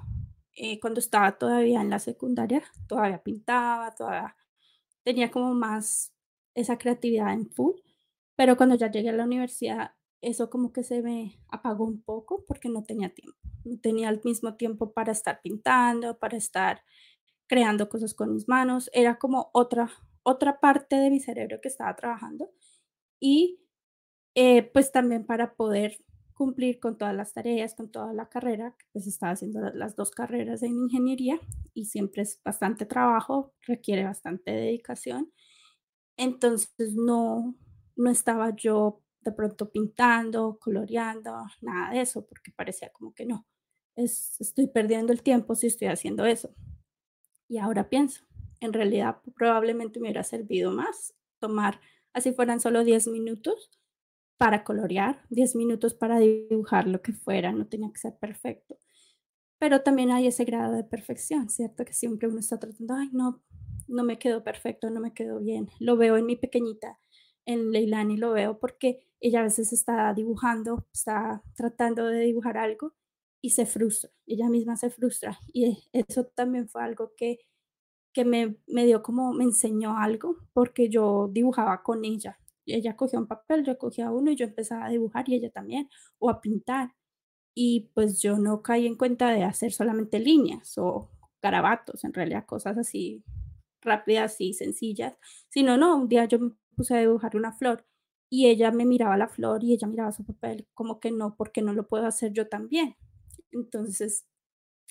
Eh, 0.54 0.78
cuando 0.80 1.00
estaba 1.00 1.38
todavía 1.38 1.80
en 1.80 1.88
la 1.90 1.98
secundaria, 1.98 2.62
todavía 2.86 3.22
pintaba, 3.22 3.94
todavía 3.94 4.36
tenía 5.04 5.30
como 5.30 5.54
más 5.54 6.12
esa 6.54 6.78
creatividad 6.78 7.32
en 7.32 7.50
full, 7.50 7.74
pero 8.36 8.56
cuando 8.56 8.74
ya 8.74 8.90
llegué 8.90 9.10
a 9.10 9.12
la 9.12 9.24
universidad 9.24 9.92
eso 10.20 10.50
como 10.50 10.72
que 10.72 10.82
se 10.82 11.02
me 11.02 11.40
apagó 11.48 11.84
un 11.84 12.02
poco 12.02 12.44
porque 12.46 12.68
no 12.68 12.82
tenía 12.82 13.10
tiempo. 13.10 13.38
No 13.64 13.78
tenía 13.80 14.08
el 14.10 14.20
mismo 14.24 14.56
tiempo 14.56 14.92
para 14.92 15.12
estar 15.12 15.40
pintando, 15.42 16.18
para 16.18 16.36
estar 16.36 16.82
creando 17.46 17.88
cosas 17.88 18.14
con 18.14 18.34
mis 18.34 18.48
manos. 18.48 18.90
Era 18.92 19.18
como 19.18 19.50
otra, 19.52 19.90
otra 20.22 20.60
parte 20.60 20.96
de 20.96 21.10
mi 21.10 21.20
cerebro 21.20 21.60
que 21.62 21.68
estaba 21.68 21.96
trabajando. 21.96 22.50
Y 23.18 23.60
eh, 24.34 24.62
pues 24.62 24.92
también 24.92 25.26
para 25.26 25.54
poder 25.54 25.98
cumplir 26.40 26.80
con 26.80 26.96
todas 26.96 27.14
las 27.14 27.34
tareas, 27.34 27.74
con 27.74 27.90
toda 27.90 28.14
la 28.14 28.30
carrera, 28.30 28.74
pues 28.92 29.06
estaba 29.06 29.32
haciendo 29.32 29.60
las 29.74 29.94
dos 29.94 30.10
carreras 30.10 30.62
en 30.62 30.70
ingeniería 30.70 31.38
y 31.74 31.84
siempre 31.84 32.22
es 32.22 32.40
bastante 32.42 32.86
trabajo, 32.86 33.52
requiere 33.66 34.04
bastante 34.04 34.50
dedicación. 34.50 35.30
Entonces 36.16 36.94
no, 36.94 37.54
no 37.94 38.10
estaba 38.10 38.56
yo 38.56 39.02
de 39.20 39.32
pronto 39.32 39.70
pintando, 39.70 40.58
coloreando, 40.58 41.30
nada 41.60 41.90
de 41.92 42.00
eso, 42.00 42.26
porque 42.26 42.52
parecía 42.52 42.88
como 42.90 43.12
que 43.12 43.26
no, 43.26 43.46
es, 43.94 44.40
estoy 44.40 44.66
perdiendo 44.66 45.12
el 45.12 45.22
tiempo 45.22 45.54
si 45.54 45.66
estoy 45.66 45.88
haciendo 45.88 46.24
eso. 46.24 46.54
Y 47.48 47.58
ahora 47.58 47.90
pienso, 47.90 48.24
en 48.60 48.72
realidad 48.72 49.18
probablemente 49.36 50.00
me 50.00 50.04
hubiera 50.04 50.24
servido 50.24 50.72
más 50.72 51.12
tomar, 51.38 51.82
así 52.14 52.32
fueran 52.32 52.60
solo 52.60 52.82
10 52.82 53.08
minutos 53.08 53.70
para 54.40 54.64
colorear, 54.64 55.20
10 55.28 55.54
minutos 55.54 55.92
para 55.92 56.18
dibujar 56.18 56.88
lo 56.88 57.02
que 57.02 57.12
fuera, 57.12 57.52
no 57.52 57.66
tenía 57.66 57.90
que 57.92 57.98
ser 57.98 58.16
perfecto. 58.18 58.78
Pero 59.58 59.82
también 59.82 60.10
hay 60.10 60.28
ese 60.28 60.46
grado 60.46 60.72
de 60.72 60.82
perfección, 60.82 61.50
¿cierto? 61.50 61.84
Que 61.84 61.92
siempre 61.92 62.26
uno 62.26 62.40
está 62.40 62.58
tratando, 62.58 62.94
ay, 62.94 63.10
no, 63.12 63.42
no 63.86 64.02
me 64.02 64.18
quedó 64.18 64.42
perfecto, 64.42 64.88
no 64.88 64.98
me 64.98 65.12
quedó 65.12 65.40
bien. 65.40 65.68
Lo 65.78 65.98
veo 65.98 66.16
en 66.16 66.24
mi 66.24 66.36
pequeñita, 66.36 66.98
en 67.44 67.70
Leilani, 67.70 68.16
lo 68.16 68.32
veo 68.32 68.58
porque 68.58 69.06
ella 69.20 69.40
a 69.40 69.42
veces 69.42 69.74
está 69.74 70.14
dibujando, 70.14 70.86
está 70.90 71.42
tratando 71.54 72.06
de 72.06 72.20
dibujar 72.20 72.56
algo 72.56 72.94
y 73.42 73.50
se 73.50 73.66
frustra, 73.66 74.10
ella 74.26 74.48
misma 74.48 74.78
se 74.78 74.88
frustra. 74.88 75.38
Y 75.52 75.84
eso 75.92 76.24
también 76.34 76.66
fue 76.66 76.82
algo 76.82 77.12
que, 77.14 77.40
que 78.14 78.24
me, 78.24 78.56
me 78.66 78.86
dio 78.86 79.02
como, 79.02 79.34
me 79.34 79.44
enseñó 79.44 79.98
algo, 79.98 80.38
porque 80.54 80.88
yo 80.88 81.28
dibujaba 81.30 81.82
con 81.82 82.06
ella. 82.06 82.39
Ella 82.72 82.96
cogía 82.96 83.18
un 83.18 83.26
papel, 83.26 83.64
yo 83.64 83.78
cogía 83.78 84.10
uno 84.10 84.30
y 84.30 84.36
yo 84.36 84.46
empezaba 84.46 84.86
a 84.86 84.90
dibujar 84.90 85.28
y 85.28 85.34
ella 85.36 85.50
también, 85.50 85.88
o 86.18 86.30
a 86.30 86.40
pintar. 86.40 86.94
Y 87.54 87.90
pues 87.94 88.22
yo 88.22 88.38
no 88.38 88.62
caí 88.62 88.86
en 88.86 88.96
cuenta 88.96 89.30
de 89.30 89.44
hacer 89.44 89.72
solamente 89.72 90.18
líneas 90.20 90.78
o 90.78 91.10
garabatos, 91.42 92.04
en 92.04 92.14
realidad 92.14 92.46
cosas 92.46 92.78
así 92.78 93.24
rápidas 93.82 94.40
y 94.40 94.54
sencillas, 94.54 95.14
sino 95.48 95.76
no, 95.76 95.96
un 95.96 96.08
día 96.08 96.26
yo 96.26 96.38
me 96.38 96.52
puse 96.76 96.96
a 96.96 97.00
dibujar 97.00 97.36
una 97.36 97.52
flor 97.52 97.86
y 98.30 98.48
ella 98.48 98.70
me 98.70 98.84
miraba 98.84 99.16
la 99.16 99.28
flor 99.28 99.64
y 99.64 99.72
ella 99.72 99.88
miraba 99.88 100.12
su 100.12 100.24
papel, 100.24 100.68
como 100.74 101.00
que 101.00 101.10
no, 101.10 101.36
porque 101.36 101.62
no 101.62 101.72
lo 101.72 101.88
puedo 101.88 102.06
hacer 102.06 102.32
yo 102.32 102.48
también. 102.48 102.96
Entonces, 103.52 104.26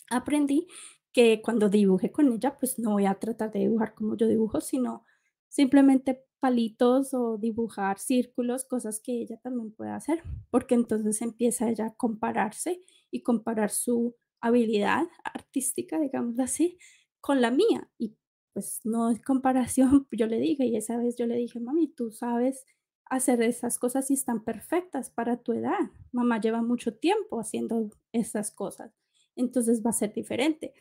aprendí 0.10 0.68
que 1.14 1.42
cuando 1.42 1.70
dibuje 1.70 2.12
con 2.12 2.32
ella, 2.32 2.58
pues 2.60 2.80
no 2.80 2.92
voy 2.92 3.06
a 3.06 3.16
tratar 3.16 3.52
de 3.52 3.60
dibujar 3.60 3.94
como 3.96 4.18
yo 4.18 4.28
dibujo, 4.28 4.62
sino 4.62 5.06
simplemente 5.48 6.26
palitos 6.40 7.14
o 7.14 7.38
dibujar 7.38 8.00
círculos, 8.00 8.66
cosas 8.66 9.00
que 9.00 9.22
ella 9.22 9.38
también 9.38 9.72
puede 9.72 9.92
hacer, 9.92 10.24
porque 10.50 10.76
entonces 10.76 11.22
empieza 11.22 11.70
ella 11.70 11.88
a 11.88 11.96
compararse 11.96 12.82
y 13.12 13.22
comparar 13.24 13.70
su 13.70 14.16
habilidad 14.42 15.08
artística, 15.24 16.00
digamos 16.00 16.40
así, 16.40 16.78
con 17.22 17.42
la 17.42 17.52
mía. 17.52 17.90
Y 17.98 18.16
pues 18.54 18.82
no 18.84 19.10
es 19.10 19.22
comparación, 19.22 20.08
yo 20.12 20.28
le 20.28 20.40
dije, 20.40 20.66
y 20.66 20.76
esa 20.76 20.98
vez 20.98 21.16
yo 21.18 21.28
le 21.28 21.36
dije, 21.36 21.60
mami, 21.60 21.88
tú 21.88 22.12
sabes 22.12 22.66
hacer 23.06 23.42
esas 23.42 23.80
cosas 23.80 24.10
y 24.12 24.14
están 24.14 24.44
perfectas 24.44 25.10
para 25.10 25.38
tu 25.38 25.54
edad. 25.54 25.80
Mamá 26.12 26.40
lleva 26.40 26.62
mucho 26.62 26.96
tiempo 26.96 27.40
haciendo 27.40 27.90
esas 28.12 28.52
cosas, 28.52 28.94
entonces 29.36 29.84
va 29.86 29.90
a 29.90 29.94
ser 29.94 30.14
diferente. 30.14 30.74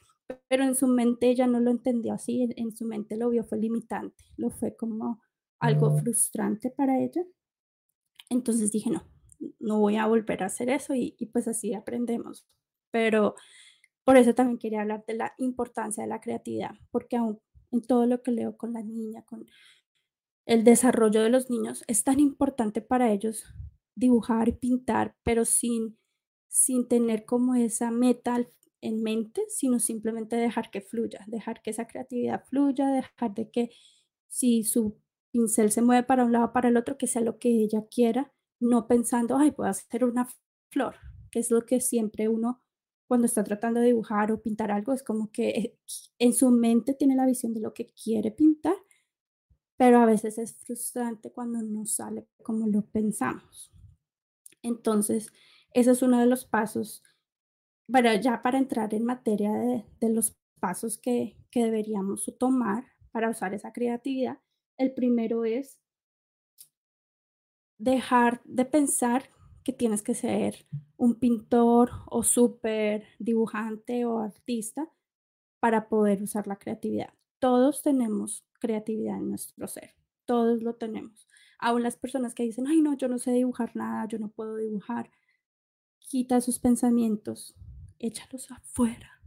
Pero 0.48 0.64
en 0.64 0.74
su 0.74 0.86
mente 0.86 1.30
ella 1.30 1.46
no 1.46 1.58
lo 1.58 1.70
entendió 1.70 2.12
así, 2.12 2.48
en, 2.56 2.76
su 2.76 2.84
mente 2.84 3.16
lo 3.16 3.30
vio 3.30 3.44
fue 3.44 3.58
limitante, 3.58 4.24
lo 4.36 4.50
fue 4.50 4.76
como 4.76 5.22
algo 5.60 5.96
frustrante 5.98 6.70
para 6.70 6.98
ella. 6.98 7.22
Entonces 8.30 8.70
dije, 8.70 8.90
no, 8.90 9.04
no 9.58 9.80
voy 9.80 9.96
a 9.96 10.06
volver 10.06 10.42
a 10.42 10.46
hacer 10.46 10.70
eso 10.70 10.94
y, 10.94 11.16
y 11.18 11.26
pues 11.26 11.48
así 11.48 11.74
aprendemos. 11.74 12.46
Pero 12.90 13.34
por 14.04 14.16
eso 14.16 14.34
también 14.34 14.58
quería 14.58 14.82
hablar 14.82 15.04
de 15.06 15.14
la 15.14 15.34
importancia 15.38 16.02
de 16.02 16.08
la 16.08 16.20
creatividad, 16.20 16.72
porque 16.90 17.16
aún 17.16 17.40
en 17.70 17.82
todo 17.82 18.06
lo 18.06 18.22
que 18.22 18.32
leo 18.32 18.56
con 18.56 18.72
la 18.72 18.82
niña, 18.82 19.22
con 19.24 19.46
el 20.46 20.64
desarrollo 20.64 21.22
de 21.22 21.28
los 21.28 21.50
niños, 21.50 21.84
es 21.88 22.04
tan 22.04 22.20
importante 22.20 22.80
para 22.80 23.12
ellos 23.12 23.44
dibujar 23.94 24.48
y 24.48 24.52
pintar, 24.52 25.14
pero 25.24 25.44
sin, 25.44 25.98
sin 26.48 26.88
tener 26.88 27.26
como 27.26 27.54
esa 27.54 27.90
meta 27.90 28.48
en 28.80 29.02
mente, 29.02 29.42
sino 29.48 29.78
simplemente 29.78 30.36
dejar 30.36 30.70
que 30.70 30.80
fluya, 30.80 31.24
dejar 31.26 31.60
que 31.60 31.70
esa 31.70 31.86
creatividad 31.86 32.44
fluya, 32.46 32.86
dejar 32.88 33.34
de 33.34 33.50
que 33.50 33.70
si 34.28 34.62
su 34.62 34.98
pincel 35.32 35.70
se 35.70 35.82
mueve 35.82 36.02
para 36.04 36.24
un 36.24 36.32
lado 36.32 36.52
para 36.52 36.68
el 36.68 36.76
otro, 36.76 36.98
que 36.98 37.06
sea 37.06 37.22
lo 37.22 37.38
que 37.38 37.48
ella 37.48 37.86
quiera, 37.90 38.32
no 38.60 38.86
pensando, 38.86 39.36
ay, 39.36 39.52
puedo 39.52 39.70
hacer 39.70 40.04
una 40.04 40.28
flor, 40.70 40.96
que 41.30 41.40
es 41.40 41.50
lo 41.50 41.64
que 41.66 41.80
siempre 41.80 42.28
uno 42.28 42.62
cuando 43.08 43.26
está 43.26 43.42
tratando 43.42 43.80
de 43.80 43.86
dibujar 43.86 44.30
o 44.30 44.42
pintar 44.42 44.70
algo, 44.70 44.92
es 44.92 45.02
como 45.02 45.32
que 45.32 45.48
eh, 45.48 45.78
en 46.18 46.34
su 46.34 46.50
mente 46.50 46.94
tiene 46.94 47.16
la 47.16 47.26
visión 47.26 47.54
de 47.54 47.60
lo 47.60 47.72
que 47.72 47.92
quiere 47.94 48.30
pintar, 48.30 48.76
pero 49.78 49.98
a 49.98 50.06
veces 50.06 50.36
es 50.38 50.56
frustrante 50.58 51.32
cuando 51.32 51.62
no 51.62 51.86
sale 51.86 52.28
como 52.42 52.66
lo 52.66 52.82
pensamos. 52.82 53.72
Entonces, 54.62 55.32
ese 55.72 55.92
es 55.92 56.02
uno 56.02 56.20
de 56.20 56.26
los 56.26 56.44
pasos, 56.44 57.02
bueno, 57.88 58.14
ya 58.14 58.42
para 58.42 58.58
entrar 58.58 58.92
en 58.92 59.06
materia 59.06 59.52
de, 59.52 60.08
los 60.10 60.36
pasos 60.60 60.98
que, 60.98 61.38
que 61.50 61.64
deberíamos 61.64 62.30
tomar 62.38 62.84
para 63.10 63.30
usar 63.30 63.54
esa 63.54 63.72
creatividad, 63.72 64.38
el 64.78 64.94
primero 64.94 65.44
es 65.44 65.80
dejar 67.78 68.40
de 68.44 68.64
pensar 68.64 69.30
que 69.64 69.72
tienes 69.72 70.02
que 70.02 70.14
ser 70.14 70.66
un 70.96 71.16
pintor 71.16 71.90
o 72.06 72.22
súper 72.22 73.04
dibujante 73.18 74.04
o 74.06 74.18
artista 74.20 74.90
para 75.60 75.88
poder 75.88 76.22
usar 76.22 76.46
la 76.46 76.56
creatividad. 76.56 77.12
Todos 77.38 77.82
tenemos 77.82 78.46
creatividad 78.60 79.18
en 79.18 79.30
nuestro 79.30 79.68
ser, 79.68 79.94
todos 80.24 80.62
lo 80.62 80.76
tenemos. 80.76 81.28
Aún 81.58 81.82
las 81.82 81.96
personas 81.96 82.34
que 82.34 82.44
dicen, 82.44 82.66
ay 82.66 82.80
no, 82.80 82.96
yo 82.96 83.08
no 83.08 83.18
sé 83.18 83.32
dibujar 83.32 83.74
nada, 83.76 84.06
yo 84.08 84.18
no 84.18 84.30
puedo 84.30 84.56
dibujar, 84.56 85.10
quita 85.98 86.40
sus 86.40 86.58
pensamientos, 86.58 87.54
échalos 87.98 88.50
afuera, 88.50 89.20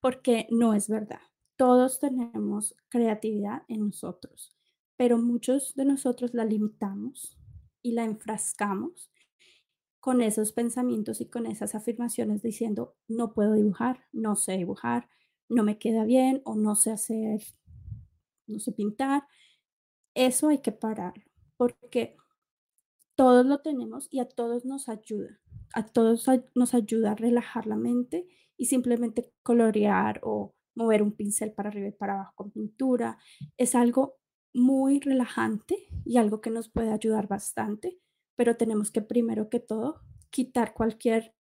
porque 0.00 0.46
no 0.50 0.74
es 0.74 0.88
verdad. 0.88 1.22
Todos 1.56 1.98
tenemos 1.98 2.76
creatividad 2.88 3.62
en 3.68 3.86
nosotros, 3.86 4.57
pero 4.98 5.16
muchos 5.16 5.74
de 5.76 5.84
nosotros 5.84 6.34
la 6.34 6.44
limitamos 6.44 7.38
y 7.82 7.92
la 7.92 8.04
enfrascamos 8.04 9.10
con 10.00 10.20
esos 10.20 10.52
pensamientos 10.52 11.20
y 11.20 11.26
con 11.26 11.46
esas 11.46 11.76
afirmaciones 11.76 12.42
diciendo, 12.42 12.96
no 13.06 13.32
puedo 13.32 13.54
dibujar, 13.54 14.04
no 14.12 14.34
sé 14.34 14.56
dibujar, 14.56 15.08
no 15.48 15.62
me 15.62 15.78
queda 15.78 16.04
bien 16.04 16.42
o 16.44 16.56
no 16.56 16.74
sé 16.74 16.90
hacer, 16.90 17.40
no 18.48 18.58
sé 18.58 18.72
pintar. 18.72 19.22
Eso 20.14 20.48
hay 20.48 20.58
que 20.58 20.72
pararlo, 20.72 21.24
porque 21.56 22.16
todos 23.14 23.46
lo 23.46 23.60
tenemos 23.60 24.08
y 24.10 24.18
a 24.18 24.28
todos 24.28 24.64
nos 24.64 24.88
ayuda. 24.88 25.38
A 25.74 25.86
todos 25.86 26.26
nos 26.56 26.74
ayuda 26.74 27.12
a 27.12 27.14
relajar 27.14 27.66
la 27.66 27.76
mente 27.76 28.26
y 28.56 28.66
simplemente 28.66 29.32
colorear 29.44 30.20
o 30.24 30.56
mover 30.74 31.02
un 31.02 31.12
pincel 31.12 31.52
para 31.52 31.68
arriba 31.68 31.88
y 31.88 31.92
para 31.92 32.14
abajo 32.14 32.32
con 32.34 32.50
pintura. 32.50 33.18
Es 33.56 33.76
algo 33.76 34.18
muy 34.54 35.00
relajante 35.00 35.88
y 36.04 36.16
algo 36.16 36.40
que 36.40 36.50
nos 36.50 36.68
puede 36.68 36.92
ayudar 36.92 37.28
bastante 37.28 38.00
pero 38.38 38.56
tenemos 38.56 38.92
que 38.92 39.02
primero 39.02 39.50
que 39.50 39.58
todo 39.58 40.00
quitar 40.30 40.72
cualquier 40.72 41.34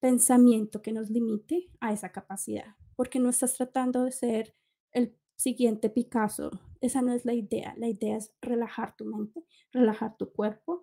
pensamiento 0.00 0.82
que 0.82 0.92
nos 0.92 1.08
limite 1.08 1.70
a 1.80 1.94
esa 1.94 2.12
capacidad, 2.12 2.76
porque 2.94 3.18
no 3.18 3.30
estás 3.30 3.54
tratando 3.54 4.04
de 4.04 4.12
ser 4.12 4.54
el 4.92 5.16
siguiente 5.36 5.88
Picasso. 5.88 6.50
Esa 6.82 7.00
no 7.00 7.14
es 7.14 7.24
la 7.24 7.32
idea. 7.32 7.74
La 7.78 7.88
idea 7.88 8.18
es 8.18 8.34
relajar 8.42 8.96
tu 8.98 9.06
mente, 9.06 9.46
relajar 9.72 10.18
tu 10.18 10.30
cuerpo 10.30 10.82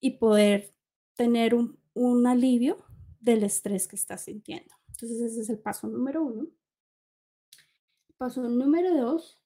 y 0.00 0.18
poder 0.18 0.74
tener 1.14 1.54
un, 1.54 1.78
un 1.94 2.26
alivio 2.26 2.84
del 3.20 3.44
estrés 3.44 3.86
que 3.86 3.94
estás 3.94 4.24
sintiendo. 4.24 4.74
Entonces 4.88 5.20
ese 5.20 5.42
es 5.42 5.50
el 5.50 5.60
paso 5.60 5.86
número 5.86 6.24
uno. 6.24 6.48
Paso 8.16 8.42
número 8.42 8.92
dos 8.96 9.41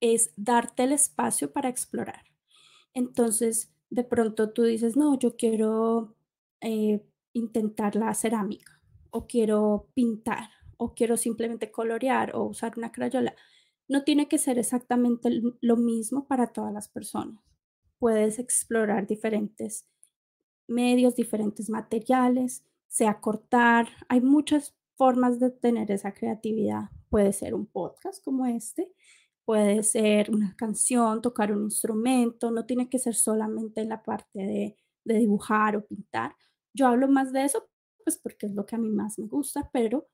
es 0.00 0.32
darte 0.36 0.84
el 0.84 0.92
espacio 0.92 1.52
para 1.52 1.68
explorar. 1.68 2.24
Entonces, 2.94 3.72
de 3.90 4.04
pronto 4.04 4.50
tú 4.50 4.62
dices, 4.62 4.96
no, 4.96 5.18
yo 5.18 5.36
quiero 5.36 6.16
eh, 6.60 7.04
intentar 7.32 7.96
la 7.96 8.14
cerámica 8.14 8.80
o 9.10 9.26
quiero 9.26 9.88
pintar 9.94 10.50
o 10.76 10.94
quiero 10.94 11.16
simplemente 11.16 11.70
colorear 11.70 12.34
o 12.34 12.44
usar 12.44 12.74
una 12.76 12.92
crayola. 12.92 13.34
No 13.88 14.04
tiene 14.04 14.28
que 14.28 14.38
ser 14.38 14.58
exactamente 14.58 15.30
lo 15.60 15.76
mismo 15.76 16.26
para 16.26 16.48
todas 16.48 16.72
las 16.72 16.88
personas. 16.88 17.42
Puedes 17.98 18.38
explorar 18.38 19.06
diferentes 19.06 19.88
medios, 20.68 21.16
diferentes 21.16 21.70
materiales, 21.70 22.64
sea 22.86 23.20
cortar. 23.20 23.88
Hay 24.08 24.20
muchas 24.20 24.76
formas 24.96 25.40
de 25.40 25.50
tener 25.50 25.90
esa 25.90 26.12
creatividad. 26.12 26.90
Puede 27.08 27.32
ser 27.32 27.54
un 27.54 27.66
podcast 27.66 28.22
como 28.22 28.46
este, 28.46 28.92
puede 29.48 29.82
ser 29.82 30.30
una 30.30 30.54
canción, 30.56 31.22
tocar 31.22 31.52
un 31.52 31.62
instrumento, 31.62 32.50
no 32.50 32.66
tiene 32.66 32.90
que 32.90 32.98
ser 32.98 33.14
solamente 33.14 33.80
en 33.80 33.88
la 33.88 34.02
parte 34.02 34.40
de, 34.40 34.76
dibujar 35.06 35.74
o 35.74 35.86
pintar. 35.86 36.36
Yo 36.74 36.86
hablo 36.86 37.08
más 37.08 37.32
de 37.32 37.46
eso, 37.46 37.66
pues 38.04 38.18
porque 38.18 38.44
es 38.44 38.52
lo 38.52 38.66
que 38.66 38.76
a 38.76 38.78
mí 38.78 38.90
más 38.90 39.18
me 39.18 39.26
gusta, 39.26 39.70
pero 39.72 40.06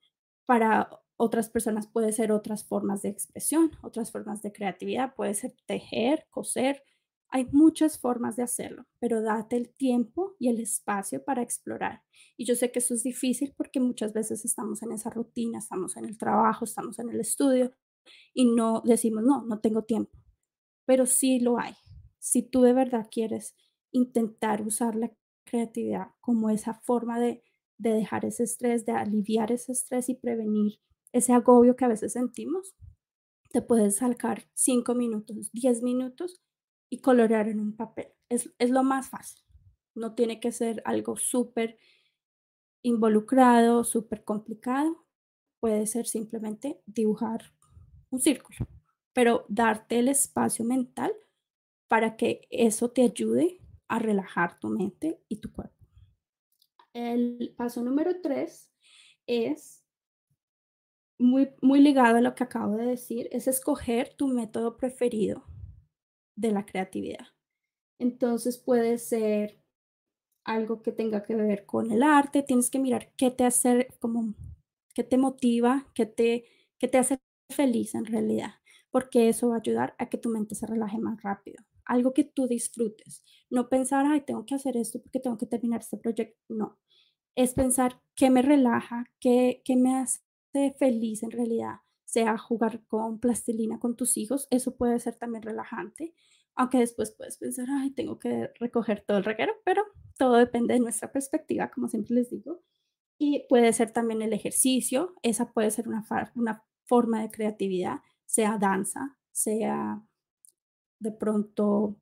para 0.47 0.89
otras 1.17 1.49
personas 1.49 1.89
puede 1.89 2.13
ser 2.13 2.31
otras 2.31 2.63
formas 2.65 3.03
de 3.03 3.09
expresión, 3.09 3.73
otras 3.83 4.13
formas 4.13 4.41
de 4.41 4.53
creatividad, 4.53 5.17
puede 5.17 5.35
ser 5.35 5.53
tejer, 5.67 6.29
coser. 6.31 6.85
Hay 7.29 7.49
muchas 7.51 7.99
formas 7.99 8.37
de 8.37 8.45
hacerlo, 8.45 8.87
pero 9.01 9.21
date 9.21 9.57
el 9.57 9.75
tiempo 9.75 10.37
y 10.39 10.49
el 10.49 10.61
espacio 10.61 11.25
para 11.25 11.43
explorar. 11.43 12.05
Y 12.37 12.45
yo 12.45 12.55
sé 12.55 12.71
que 12.71 12.79
eso 12.79 12.95
es 12.95 13.03
difícil 13.03 13.53
porque 13.57 13.81
muchas 13.81 14.13
veces 14.13 14.45
estamos 14.45 14.85
en 14.85 14.93
esa 14.93 15.11
rutina, 15.11 15.59
estamos 15.59 15.97
en 15.97 16.05
el 16.05 16.17
trabajo, 16.19 16.65
estamos 16.65 17.01
en 17.01 17.11
el 17.11 17.19
estudio 17.19 17.73
y 18.33 18.47
no 18.47 18.83
decimos, 18.85 19.23
no, 19.25 19.45
no 19.45 19.61
tengo 19.61 19.83
tiempo, 19.83 20.19
pero 20.87 21.07
sí 21.07 21.41
lo 21.41 21.59
hay. 21.59 21.75
Si 22.19 22.43
tú 22.43 22.63
de 22.63 22.73
verdad 22.73 23.09
quieres 23.11 23.55
intentar 23.91 24.63
usar 24.63 24.97
la 24.97 25.13
creatividad 25.45 26.09
como 26.21 26.51
esa 26.51 26.75
forma 26.75 27.21
de, 27.21 27.43
de 27.79 27.91
dejar 27.91 28.25
ese 28.25 28.45
estrés, 28.45 28.87
de 28.87 28.93
aliviar 28.93 29.53
ese 29.53 29.73
estrés 29.73 30.09
y 30.09 30.15
prevenir 30.15 30.81
ese 31.13 31.33
agobio 31.33 31.77
que 31.77 31.85
a 31.85 31.89
veces 31.89 32.13
sentimos, 32.13 32.75
te 33.51 33.63
puedes 33.63 33.97
sacar 33.97 34.49
cinco 34.55 34.95
minutos, 34.95 35.51
diez 35.53 35.83
minutos 35.83 36.43
y 36.91 37.01
colorear 37.01 37.49
en 37.49 37.61
un 37.61 37.77
papel. 37.77 38.09
Es, 38.29 38.53
es 38.59 38.71
lo 38.71 38.83
más 38.83 39.09
fácil. 39.09 39.43
No 39.95 40.15
tiene 40.15 40.41
que 40.41 40.51
ser 40.51 40.83
algo 40.85 41.17
súper 41.17 41.79
involucrado, 42.83 43.85
súper 43.85 44.25
complicado. 44.25 45.07
Puede 45.61 45.87
ser 45.87 46.07
simplemente 46.07 46.83
dibujar 46.87 47.55
un 48.15 48.21
círculo, 48.21 48.67
pero 49.13 49.45
darte 49.49 49.99
el 49.99 50.09
espacio 50.09 50.65
mental 50.65 51.13
para 51.89 52.17
que 52.17 52.47
eso 52.51 52.91
te 52.91 53.03
ayude 53.03 53.61
a 53.89 53.99
relajar 53.99 54.59
tu 54.59 54.69
mente 54.69 55.21
y 55.29 55.37
tu 55.37 55.53
cuerpo. 55.53 55.75
El 56.93 57.55
paso 57.57 57.83
número 57.83 58.21
tres 58.23 58.73
es 59.27 59.85
muy, 61.19 61.51
muy 61.61 61.81
ligado 61.81 62.17
a 62.17 62.21
lo 62.21 62.35
que 62.35 62.45
acabo 62.45 62.77
de 62.77 62.87
decir, 62.87 63.29
es 63.33 63.47
escoger 63.49 64.15
tu 64.15 64.29
método 64.29 64.77
preferido 64.77 65.45
de 66.37 66.53
la 66.53 66.67
creatividad. 66.67 67.27
Entonces 67.99 68.59
puede 68.59 68.99
ser 68.99 69.61
algo 70.45 70.83
que 70.83 70.93
tenga 70.93 71.23
que 71.23 71.35
ver 71.35 71.65
con 71.67 71.91
el 71.91 72.03
arte, 72.03 72.43
tienes 72.43 72.71
que 72.71 72.79
mirar 72.79 73.13
qué 73.17 73.31
te 73.31 73.45
hace 73.45 73.89
como 74.01 74.35
qué 74.95 75.05
te 75.05 75.19
motiva, 75.19 75.87
qué 75.95 76.07
te, 76.07 76.45
qué 76.79 76.89
te 76.89 76.99
hace 76.99 77.19
feliz 77.49 77.95
en 77.95 78.05
realidad, 78.05 78.55
porque 78.91 79.29
eso 79.29 79.49
va 79.49 79.57
a 79.57 79.59
ayudar 79.59 79.95
a 79.99 80.09
que 80.09 80.19
tu 80.19 80.29
mente 80.31 80.55
se 80.55 80.67
relaje 80.67 80.99
más 80.99 81.23
rápido. 81.23 81.65
Algo 81.85 82.15
que 82.15 82.25
tú 82.25 82.47
disfrutes. 82.47 83.23
No 83.51 83.69
pensar, 83.69 84.07
ay, 84.07 84.23
tengo 84.23 84.47
que 84.47 84.55
hacer 84.55 84.77
esto 84.77 85.01
porque 85.03 85.21
tengo 85.21 85.37
que 85.37 85.47
terminar 85.47 85.81
este 85.81 85.99
proyecto. 85.99 86.39
No. 86.49 86.79
Es 87.37 87.53
pensar 87.55 88.01
qué 88.15 88.31
me 88.31 88.43
relaja, 88.43 89.05
qué, 89.21 89.63
qué 89.65 89.77
me 89.77 89.97
hace 89.97 90.23
feliz 90.79 91.23
en 91.23 91.31
realidad. 91.31 91.81
Sea 92.05 92.39
jugar 92.39 92.85
con 92.87 93.19
plastilina 93.19 93.81
con 93.81 93.97
tus 93.97 94.17
hijos, 94.17 94.47
eso 94.51 94.77
puede 94.77 94.99
ser 95.01 95.17
también 95.17 95.43
relajante. 95.43 96.15
Aunque 96.55 96.79
después 96.79 97.11
puedes 97.11 97.37
pensar, 97.37 97.67
ay, 97.69 97.91
tengo 97.91 98.19
que 98.19 98.51
recoger 98.61 99.05
todo 99.05 99.19
el 99.19 99.25
reguero, 99.25 99.53
pero 99.65 99.83
todo 100.17 100.37
depende 100.37 100.75
de 100.75 100.81
nuestra 100.81 101.11
perspectiva, 101.11 101.71
como 101.71 101.89
siempre 101.89 102.15
les 102.15 102.31
digo. 102.31 102.63
Y 103.19 103.47
puede 103.49 103.73
ser 103.73 103.93
también 103.93 104.23
el 104.23 104.33
ejercicio, 104.33 105.15
esa 105.23 105.53
puede 105.53 105.71
ser 105.71 105.89
una, 105.89 106.05
una 106.37 106.65
forma 106.87 107.23
de 107.23 107.31
creatividad, 107.31 108.01
sea 108.27 108.59
danza, 108.59 109.17
sea 109.33 110.03
de 111.01 111.13
pronto 111.13 111.97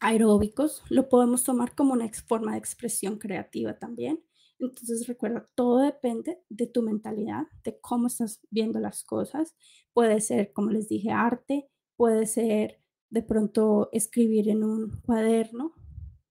aeróbicos, 0.00 0.82
lo 0.90 1.08
podemos 1.08 1.44
tomar 1.44 1.74
como 1.74 1.92
una 1.92 2.08
forma 2.26 2.52
de 2.52 2.58
expresión 2.58 3.18
creativa 3.18 3.78
también. 3.78 4.22
Entonces 4.58 5.06
recuerda, 5.06 5.46
todo 5.54 5.78
depende 5.78 6.42
de 6.48 6.66
tu 6.66 6.82
mentalidad, 6.82 7.44
de 7.64 7.78
cómo 7.80 8.06
estás 8.06 8.40
viendo 8.50 8.78
las 8.80 9.04
cosas. 9.04 9.54
Puede 9.92 10.20
ser, 10.20 10.52
como 10.52 10.70
les 10.70 10.88
dije, 10.88 11.10
arte, 11.10 11.68
puede 11.96 12.26
ser 12.26 12.80
de 13.10 13.22
pronto 13.22 13.88
escribir 13.92 14.48
en 14.48 14.64
un 14.64 15.00
cuaderno 15.02 15.74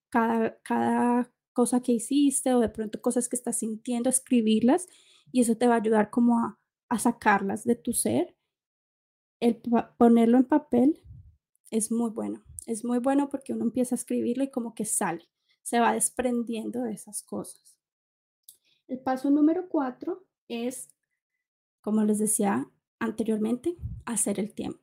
cada, 0.10 0.60
cada 0.62 1.32
cosa 1.54 1.82
que 1.82 1.94
hiciste 1.94 2.54
o 2.54 2.60
de 2.60 2.70
pronto 2.70 3.02
cosas 3.02 3.30
que 3.30 3.36
estás 3.36 3.60
sintiendo, 3.60 4.10
escribirlas 4.10 4.88
y 5.32 5.42
eso 5.42 5.56
te 5.56 5.68
va 5.68 5.76
a 5.76 5.78
ayudar 5.80 6.10
como 6.10 6.40
a, 6.40 6.60
a 6.96 7.00
sacarlas 7.00 7.64
de 7.64 7.76
tu 7.76 7.94
ser. 7.94 8.36
El 9.40 9.62
ponerlo 9.98 10.38
en 10.38 10.46
papel 10.46 11.04
es 11.72 11.92
muy 11.92 12.10
bueno. 12.10 12.44
Es 12.66 12.84
muy 12.84 13.00
bueno 13.00 13.30
porque 13.30 13.54
uno 13.54 13.64
empieza 13.64 13.96
a 13.96 13.98
escribirlo 13.98 14.44
y 14.44 14.50
como 14.50 14.74
que 14.74 14.86
sale, 14.86 15.30
se 15.62 15.80
va 15.80 15.94
desprendiendo 15.94 16.82
de 16.82 16.94
esas 16.94 17.22
cosas. 17.22 17.78
El 18.88 19.00
paso 19.00 19.30
número 19.30 19.68
cuatro 19.70 20.26
es, 20.48 20.90
como 21.82 22.04
les 22.04 22.20
decía 22.20 22.72
anteriormente, 23.00 23.78
hacer 24.06 24.40
el 24.40 24.54
tiempo. 24.54 24.80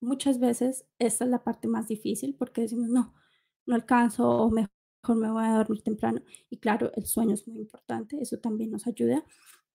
Muchas 0.00 0.38
veces 0.38 0.86
esta 0.98 1.24
es 1.24 1.30
la 1.30 1.44
parte 1.44 1.68
más 1.68 1.88
difícil 1.88 2.34
porque 2.34 2.62
decimos, 2.62 2.88
no, 2.88 3.14
no 3.64 3.74
alcanzo 3.74 4.28
o 4.28 4.50
mejor 4.50 4.70
me 5.16 5.30
voy 5.30 5.44
a 5.44 5.56
dormir 5.56 5.82
temprano. 5.82 6.20
Y 6.50 6.58
claro, 6.58 6.92
el 6.94 7.06
sueño 7.06 7.34
es 7.34 7.46
muy 7.46 7.58
importante, 7.58 8.20
eso 8.20 8.38
también 8.38 8.70
nos 8.70 8.86
ayuda, 8.86 9.24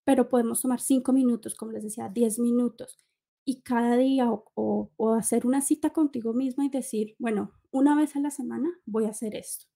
pero 0.09 0.27
podemos 0.27 0.59
tomar 0.59 0.81
cinco 0.81 1.13
minutos, 1.13 1.53
como 1.53 1.71
les 1.71 1.83
decía, 1.83 2.09
diez 2.09 2.39
minutos 2.39 2.97
y 3.45 3.61
cada 3.61 3.95
día 3.95 4.31
o, 4.31 4.91
o, 4.95 5.13
hacer 5.13 5.45
una 5.45 5.61
cita 5.61 5.91
contigo 5.91 6.33
misma 6.33 6.65
y 6.65 6.69
decir, 6.69 7.15
bueno, 7.19 7.51
una 7.69 7.95
vez 7.95 8.15
a 8.15 8.19
la 8.19 8.31
semana 8.31 8.71
voy 8.87 9.05
a 9.05 9.09
hacer 9.09 9.35
esto. 9.35 9.67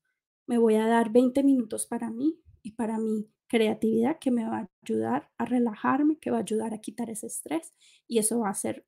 Me 0.48 0.58
voy 0.58 0.74
a 0.74 0.88
dar 0.88 1.12
20 1.12 1.44
minutos 1.44 1.86
para 1.86 2.10
mí 2.10 2.42
y 2.64 2.72
para 2.72 2.98
mi 2.98 3.30
creatividad 3.46 4.18
que 4.18 4.32
me 4.32 4.44
va 4.44 4.58
a 4.58 4.70
ayudar 4.82 5.30
a 5.38 5.46
relajarme, 5.46 6.18
que 6.18 6.32
va 6.32 6.38
a 6.38 6.42
ayudar 6.42 6.74
a 6.74 6.82
quitar 6.82 7.12
ese 7.12 7.28
estrés 7.28 7.72
y 8.08 8.18
eso 8.18 8.40
va 8.40 8.50
a 8.50 8.56
ser 8.56 8.88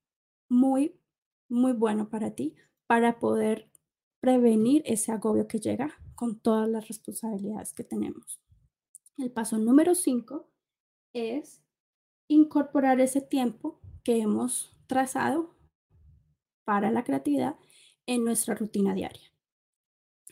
muy, 0.49 0.99
muy 1.47 1.73
bueno 1.73 2.09
para 2.09 2.33
ti 2.33 2.55
para 2.87 3.19
poder 3.19 3.69
prevenir 4.19 4.81
ese 4.87 5.11
agobio 5.11 5.47
que 5.47 5.59
llega 5.59 5.93
con 6.15 6.39
todas 6.39 6.67
las 6.67 6.87
responsabilidades 6.87 7.71
que 7.75 7.83
tenemos. 7.83 8.41
El 9.19 9.31
paso 9.31 9.59
número 9.59 9.93
5 9.93 10.54
es 11.15 11.63
incorporar 12.27 12.99
ese 12.99 13.21
tiempo 13.21 13.79
que 14.03 14.19
hemos 14.19 14.77
trazado 14.87 15.55
para 16.65 16.91
la 16.91 17.03
creatividad 17.03 17.55
en 18.05 18.23
nuestra 18.23 18.53
rutina 18.55 18.93
diaria, 18.93 19.31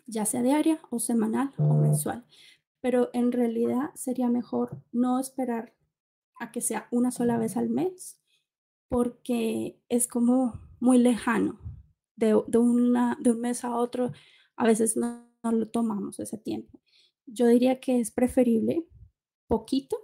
ya 0.05 0.25
sea 0.25 0.43
diaria 0.43 0.81
o 0.91 0.99
semanal 0.99 1.53
o 1.57 1.73
mensual. 1.73 2.25
Pero 2.81 3.09
en 3.13 3.31
realidad 3.31 3.91
sería 3.95 4.29
mejor 4.29 4.83
no 4.91 5.19
esperar 5.19 5.73
a 6.39 6.51
que 6.51 6.61
sea 6.61 6.87
una 6.91 7.11
sola 7.11 7.37
vez 7.37 7.55
al 7.55 7.69
mes, 7.69 8.19
porque 8.89 9.81
es 9.89 10.07
como 10.07 10.59
muy 10.79 10.97
lejano. 10.97 11.59
De, 12.15 12.35
una, 12.35 13.17
de 13.19 13.31
un 13.31 13.41
mes 13.41 13.65
a 13.65 13.75
otro, 13.75 14.11
a 14.55 14.65
veces 14.65 14.95
no 14.95 15.27
lo 15.43 15.67
tomamos 15.69 16.19
ese 16.19 16.37
tiempo. 16.37 16.79
Yo 17.25 17.47
diría 17.47 17.79
que 17.79 17.99
es 17.99 18.11
preferible 18.11 18.87
poquito, 19.47 19.97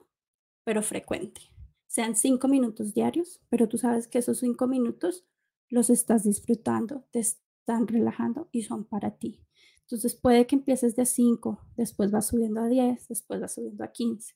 pero 0.70 0.84
frecuente 0.84 1.42
sean 1.88 2.16
cinco 2.16 2.48
minutos 2.48 2.94
diarios, 2.94 3.42
pero 3.50 3.68
tú 3.68 3.80
sabes 3.80 4.08
que 4.08 4.20
esos 4.20 4.38
cinco 4.38 4.68
minutos 4.68 5.26
los 5.68 5.90
estás 5.90 6.26
disfrutando, 6.26 7.08
te 7.10 7.18
están 7.18 7.88
relajando 7.88 8.50
y 8.52 8.62
son 8.62 8.86
para 8.86 9.18
ti. 9.18 9.42
Entonces 9.82 10.14
puede 10.14 10.46
que 10.46 10.58
empieces 10.58 10.96
de 10.96 11.08
cinco, 11.08 11.60
después 11.76 12.12
vas 12.12 12.28
subiendo 12.28 12.62
a 12.62 12.68
diez, 12.68 13.08
después 13.08 13.42
vas 13.42 13.56
subiendo 13.56 13.84
a 13.84 13.92
quince. 13.92 14.36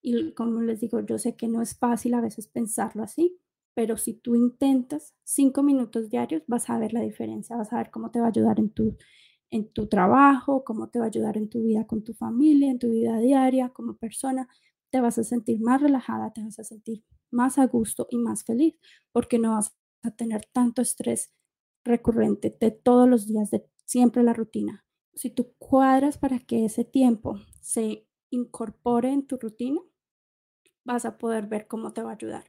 Y 0.00 0.30
como 0.34 0.62
les 0.62 0.78
digo, 0.78 1.00
yo 1.00 1.18
sé 1.18 1.34
que 1.34 1.48
no 1.48 1.60
es 1.60 1.76
fácil 1.76 2.14
a 2.14 2.20
veces 2.20 2.46
pensarlo 2.46 3.02
así, 3.02 3.40
pero 3.74 3.96
si 3.96 4.14
tú 4.14 4.36
intentas 4.36 5.12
cinco 5.24 5.64
minutos 5.64 6.08
diarios, 6.08 6.44
vas 6.46 6.70
a 6.70 6.78
ver 6.78 6.92
la 6.92 7.00
diferencia, 7.00 7.56
vas 7.56 7.72
a 7.72 7.78
ver 7.78 7.90
cómo 7.90 8.12
te 8.12 8.20
va 8.20 8.26
a 8.26 8.28
ayudar 8.28 8.60
en 8.60 8.70
tu, 8.70 8.96
en 9.50 9.72
tu 9.72 9.88
trabajo, 9.88 10.62
cómo 10.62 10.88
te 10.88 11.00
va 11.00 11.06
a 11.06 11.08
ayudar 11.08 11.36
en 11.36 11.48
tu 11.48 11.64
vida 11.64 11.84
con 11.84 12.04
tu 12.04 12.14
familia, 12.14 12.70
en 12.70 12.78
tu 12.78 12.90
vida 12.90 13.18
diaria 13.18 13.70
como 13.70 13.96
persona 13.96 14.48
te 14.94 15.00
vas 15.00 15.18
a 15.18 15.24
sentir 15.24 15.60
más 15.60 15.82
relajada, 15.82 16.32
te 16.32 16.40
vas 16.40 16.60
a 16.60 16.62
sentir 16.62 17.02
más 17.32 17.58
a 17.58 17.66
gusto 17.66 18.06
y 18.10 18.16
más 18.16 18.44
feliz, 18.44 18.76
porque 19.10 19.40
no 19.40 19.54
vas 19.54 19.76
a 20.04 20.12
tener 20.12 20.46
tanto 20.52 20.82
estrés 20.82 21.32
recurrente 21.84 22.56
de 22.60 22.70
todos 22.70 23.08
los 23.08 23.26
días, 23.26 23.50
de 23.50 23.68
siempre 23.86 24.22
la 24.22 24.34
rutina. 24.34 24.86
Si 25.12 25.30
tú 25.30 25.52
cuadras 25.58 26.16
para 26.16 26.38
que 26.38 26.64
ese 26.64 26.84
tiempo 26.84 27.40
se 27.60 28.06
incorpore 28.30 29.10
en 29.10 29.26
tu 29.26 29.36
rutina, 29.36 29.80
vas 30.84 31.04
a 31.06 31.18
poder 31.18 31.48
ver 31.48 31.66
cómo 31.66 31.92
te 31.92 32.04
va 32.04 32.10
a 32.10 32.14
ayudar. 32.14 32.44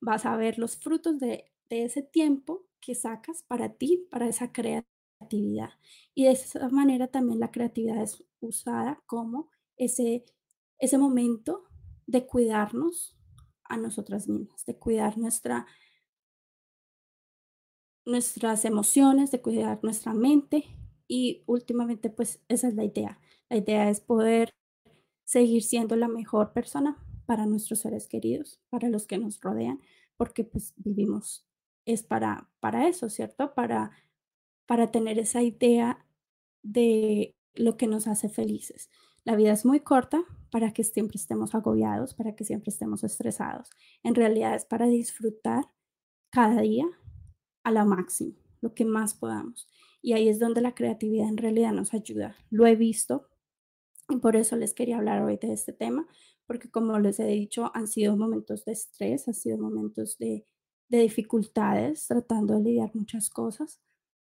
Vas 0.00 0.24
a 0.24 0.36
ver 0.36 0.56
los 0.56 0.76
frutos 0.76 1.18
de, 1.18 1.50
de 1.68 1.82
ese 1.82 2.04
tiempo 2.04 2.68
que 2.80 2.94
sacas 2.94 3.42
para 3.42 3.70
ti, 3.70 4.06
para 4.08 4.28
esa 4.28 4.52
creatividad. 4.52 5.70
Y 6.14 6.26
de 6.26 6.30
esa 6.30 6.68
manera 6.68 7.08
también 7.08 7.40
la 7.40 7.50
creatividad 7.50 8.00
es 8.00 8.24
usada 8.38 9.02
como 9.06 9.50
ese, 9.76 10.24
ese 10.78 10.96
momento 10.96 11.67
de 12.08 12.26
cuidarnos 12.26 13.14
a 13.64 13.76
nosotras 13.76 14.28
mismas, 14.28 14.64
de 14.64 14.76
cuidar 14.76 15.18
nuestra, 15.18 15.66
nuestras 18.04 18.64
emociones, 18.64 19.30
de 19.30 19.42
cuidar 19.42 19.78
nuestra 19.82 20.14
mente 20.14 20.64
y 21.06 21.44
últimamente 21.46 22.08
pues 22.08 22.40
esa 22.48 22.68
es 22.68 22.74
la 22.74 22.84
idea. 22.84 23.20
La 23.50 23.58
idea 23.58 23.90
es 23.90 24.00
poder 24.00 24.50
seguir 25.24 25.62
siendo 25.62 25.96
la 25.96 26.08
mejor 26.08 26.54
persona 26.54 26.96
para 27.26 27.44
nuestros 27.44 27.80
seres 27.80 28.08
queridos, 28.08 28.58
para 28.70 28.88
los 28.88 29.06
que 29.06 29.18
nos 29.18 29.38
rodean, 29.40 29.80
porque 30.16 30.44
pues 30.44 30.72
vivimos 30.76 31.46
es 31.84 32.02
para 32.02 32.50
para 32.60 32.88
eso, 32.88 33.10
¿cierto? 33.10 33.54
Para 33.54 33.92
para 34.66 34.90
tener 34.90 35.18
esa 35.18 35.42
idea 35.42 36.06
de 36.62 37.36
lo 37.54 37.76
que 37.76 37.86
nos 37.86 38.06
hace 38.06 38.30
felices. 38.30 38.88
La 39.24 39.36
vida 39.36 39.52
es 39.52 39.66
muy 39.66 39.80
corta 39.80 40.24
para 40.50 40.72
que 40.72 40.84
siempre 40.84 41.16
estemos 41.16 41.54
agobiados, 41.54 42.14
para 42.14 42.34
que 42.34 42.44
siempre 42.44 42.70
estemos 42.70 43.04
estresados. 43.04 43.70
En 44.02 44.14
realidad 44.14 44.54
es 44.54 44.64
para 44.64 44.86
disfrutar 44.86 45.64
cada 46.30 46.60
día 46.60 46.86
a 47.64 47.70
la 47.70 47.84
máximo, 47.84 48.34
lo 48.60 48.74
que 48.74 48.84
más 48.84 49.14
podamos. 49.14 49.68
Y 50.00 50.12
ahí 50.12 50.28
es 50.28 50.38
donde 50.38 50.60
la 50.60 50.74
creatividad 50.74 51.28
en 51.28 51.36
realidad 51.36 51.72
nos 51.72 51.92
ayuda. 51.94 52.36
Lo 52.50 52.66
he 52.66 52.76
visto 52.76 53.28
y 54.08 54.16
por 54.16 54.36
eso 54.36 54.56
les 54.56 54.74
quería 54.74 54.96
hablar 54.96 55.22
hoy 55.22 55.36
de 55.36 55.52
este 55.52 55.72
tema, 55.72 56.06
porque 56.46 56.70
como 56.70 56.98
les 56.98 57.20
he 57.20 57.26
dicho, 57.26 57.70
han 57.74 57.86
sido 57.86 58.16
momentos 58.16 58.64
de 58.64 58.72
estrés, 58.72 59.28
han 59.28 59.34
sido 59.34 59.58
momentos 59.58 60.16
de, 60.18 60.46
de 60.88 60.98
dificultades, 61.00 62.06
tratando 62.06 62.54
de 62.54 62.62
lidiar 62.62 62.90
muchas 62.94 63.28
cosas, 63.28 63.80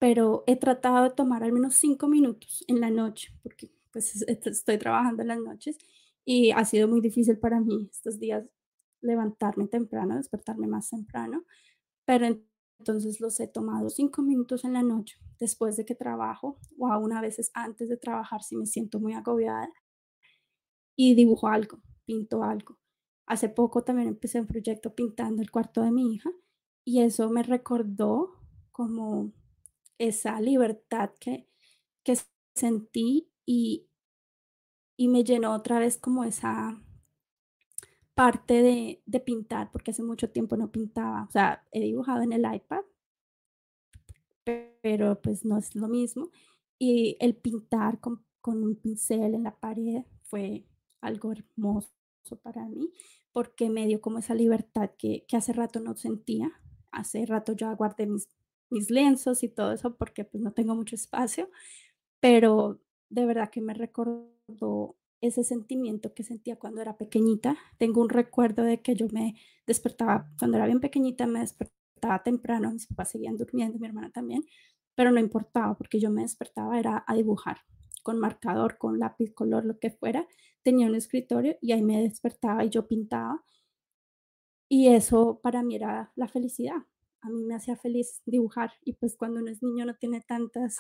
pero 0.01 0.43
he 0.47 0.57
tratado 0.57 1.05
de 1.05 1.11
tomar 1.11 1.45
al 1.45 1.53
menos 1.53 1.75
cinco 1.75 2.09
minutos 2.09 2.65
en 2.67 2.81
la 2.81 2.91
noche, 2.91 3.33
porque 3.43 3.71
pues 3.93 4.23
estoy 4.47 4.79
trabajando 4.79 5.23
en 5.23 5.29
las 5.29 5.39
noches 5.39 5.79
y 6.25 6.51
ha 6.53 6.65
sido 6.65 6.89
muy 6.89 7.01
difícil 7.01 7.39
para 7.39 7.61
mí 7.61 7.89
estos 7.91 8.19
días 8.19 8.45
levantarme 9.01 9.67
temprano, 9.69 10.17
despertarme 10.17 10.67
más 10.67 10.91
temprano, 10.91 11.45
pero 12.05 12.27
entonces 12.79 13.21
los 13.21 13.39
he 13.41 13.47
tomado 13.47 13.91
cinco 13.91 14.23
minutos 14.23 14.65
en 14.65 14.75
la 14.75 14.83
noche 14.83 15.17
después 15.39 15.77
de 15.77 15.85
que 15.85 15.95
trabajo 15.95 16.59
o 16.79 16.89
aún 16.89 17.13
a 17.13 17.21
veces 17.21 17.51
antes 17.55 17.89
de 17.89 17.97
trabajar 17.97 18.43
si 18.43 18.57
me 18.57 18.67
siento 18.67 19.01
muy 19.01 19.15
agobiada 19.15 19.69
y 20.97 21.15
dibujo 21.15 21.49
algo, 21.49 21.81
pinto 22.05 22.43
algo. 22.43 22.79
Hace 23.27 23.49
poco 23.49 23.85
también 23.85 24.09
empecé 24.09 24.41
un 24.41 24.47
proyecto 24.47 24.95
pintando 24.95 25.41
el 25.43 25.51
cuarto 25.51 25.83
de 25.83 25.93
mi 25.93 26.15
hija 26.15 26.31
y 26.85 27.01
eso 27.01 27.31
me 27.31 27.43
recordó 27.43 28.41
como 28.71 29.33
esa 29.99 30.41
libertad 30.41 31.11
que, 31.21 31.47
que 32.03 32.17
sentí 32.55 33.31
y, 33.47 33.90
y 35.01 35.09
me 35.09 35.25
llenó 35.25 35.55
otra 35.55 35.79
vez 35.79 35.97
como 35.97 36.25
esa, 36.25 36.79
parte 38.13 38.61
de, 38.61 39.03
de 39.07 39.21
pintar, 39.21 39.71
porque 39.73 39.93
hace 39.93 40.03
mucho 40.03 40.29
tiempo 40.29 40.55
no 40.59 40.71
pintaba. 40.71 41.25
O 41.27 41.31
sea, 41.31 41.67
he 41.73 41.81
dibujado 41.81 42.21
en 42.21 42.35
el 42.35 42.45
iPad, 42.45 42.83
pero 44.83 45.19
pues 45.23 45.43
no 45.43 45.57
es 45.57 45.75
lo 45.75 45.89
mismo. 45.89 46.29
Y 46.79 47.17
el 47.19 47.35
pintar 47.35 47.99
con, 47.99 48.23
con 48.43 48.63
un 48.63 48.77
pincel 48.77 49.35
en 49.35 49.45
la 49.45 49.59
pared 49.59 50.03
fue 50.25 50.67
algo 51.01 51.33
hermoso 51.33 51.89
para 52.43 52.69
mí, 52.69 52.93
porque 53.33 53.71
me 53.71 53.87
dio 53.87 54.03
como 54.03 54.19
esa 54.19 54.35
libertad 54.35 54.91
que, 54.99 55.25
que 55.27 55.39
hace 55.39 55.55
rato 55.55 55.81
no 55.81 55.97
sentía. 55.97 56.53
Hace 56.93 57.25
rato 57.25 57.55
yo 57.55 57.75
guardé 57.75 58.07
mis, 58.07 58.29
mis 58.69 58.91
lienzos 58.91 59.43
y 59.45 59.49
todo 59.49 59.73
eso 59.73 59.97
porque 59.97 60.27
pues 60.27 60.43
no 60.43 60.53
tengo 60.53 60.75
mucho 60.75 60.95
espacio, 60.95 61.49
pero 62.21 62.83
de 63.09 63.25
verdad 63.25 63.49
que 63.49 63.63
me 63.63 63.73
recordó 63.73 64.31
ese 65.21 65.45
sentimiento 65.45 66.15
que 66.15 66.23
sentía 66.23 66.57
cuando 66.57 66.81
era 66.81 66.97
pequeñita. 66.97 67.57
Tengo 67.79 68.01
un 68.01 68.09
recuerdo 68.09 68.63
de 68.63 68.81
que 68.81 68.95
yo 68.95 69.07
me 69.13 69.35
despertaba, 69.67 70.31
cuando 70.39 70.57
era 70.57 70.67
bien 70.67 70.81
pequeñita, 70.81 71.27
me 71.27 71.41
despertaba 71.41 72.23
temprano, 72.23 72.73
mis 72.73 72.87
papás 72.87 73.11
seguían 73.11 73.37
durmiendo, 73.37 73.79
mi 73.79 73.87
hermana 73.87 74.11
también, 74.11 74.45
pero 74.95 75.11
no 75.13 75.21
importaba 75.21 75.77
porque 75.77 76.01
yo 76.01 76.11
me 76.11 76.23
despertaba, 76.23 76.79
era 76.79 77.05
a 77.07 77.15
dibujar 77.15 77.59
con 78.03 78.19
marcador, 78.19 78.79
con 78.79 78.99
lápiz, 78.99 79.33
color, 79.35 79.65
lo 79.65 79.79
que 79.79 79.91
fuera. 79.91 80.27
Tenía 80.63 80.87
un 80.87 80.95
escritorio 80.95 81.57
y 81.61 81.73
ahí 81.73 81.83
me 81.83 82.03
despertaba 82.03 82.65
y 82.65 82.71
yo 82.71 82.87
pintaba. 82.89 83.45
Y 84.69 84.89
eso 84.89 85.41
para 85.43 85.63
mí 85.63 85.77
era 85.77 86.13
la 86.17 86.29
felicidad. 86.29 86.77
A 87.23 87.29
mí 87.29 87.45
me 87.45 87.55
hacía 87.55 87.77
feliz 87.77 88.23
dibujar 88.25 88.73
y 88.85 88.95
pues 88.95 89.17
cuando 89.17 89.41
uno 89.41 89.51
es 89.51 89.63
niño 89.63 89.85
no 89.85 89.95
tiene 89.95 90.23
tantas 90.23 90.79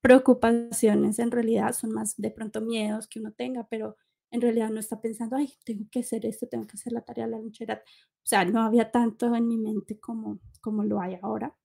preocupaciones, 0.00 1.18
en 1.18 1.30
realidad 1.30 1.72
son 1.72 1.90
más 1.92 2.16
de 2.16 2.30
pronto 2.30 2.60
miedos 2.60 3.08
que 3.08 3.20
uno 3.20 3.32
tenga, 3.32 3.66
pero 3.68 3.96
en 4.30 4.40
realidad 4.40 4.70
no 4.70 4.80
está 4.80 5.00
pensando, 5.00 5.36
ay, 5.36 5.52
tengo 5.64 5.86
que 5.90 6.00
hacer 6.00 6.26
esto, 6.26 6.46
tengo 6.48 6.66
que 6.66 6.76
hacer 6.76 6.92
la 6.92 7.02
tarea 7.02 7.26
de 7.26 7.32
la 7.32 7.38
lonchera. 7.38 7.82
O 7.84 8.26
sea, 8.26 8.44
no 8.44 8.62
había 8.62 8.90
tanto 8.90 9.34
en 9.34 9.48
mi 9.48 9.56
mente 9.58 9.98
como, 9.98 10.40
como 10.60 10.84
lo 10.84 11.00
hay 11.00 11.18
ahora, 11.22 11.56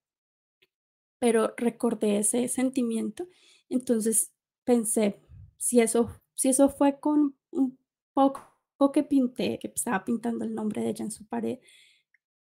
pero 1.20 1.54
recordé 1.58 2.20
ese 2.20 2.48
sentimiento. 2.48 3.28
Entonces 3.70 4.34
pensé, 4.64 5.20
si 5.58 5.80
eso, 5.82 6.10
si 6.36 6.50
eso 6.50 6.70
fue 6.70 7.00
con 7.00 7.36
un 7.52 7.78
poco 8.14 8.92
que 8.94 9.04
pinté, 9.04 9.60
que 9.60 9.72
estaba 9.74 10.04
pintando 10.04 10.46
el 10.46 10.54
nombre 10.56 10.82
de 10.82 10.90
ella 10.90 11.06
en 11.06 11.12
su 11.12 11.26
pared, 11.26 11.60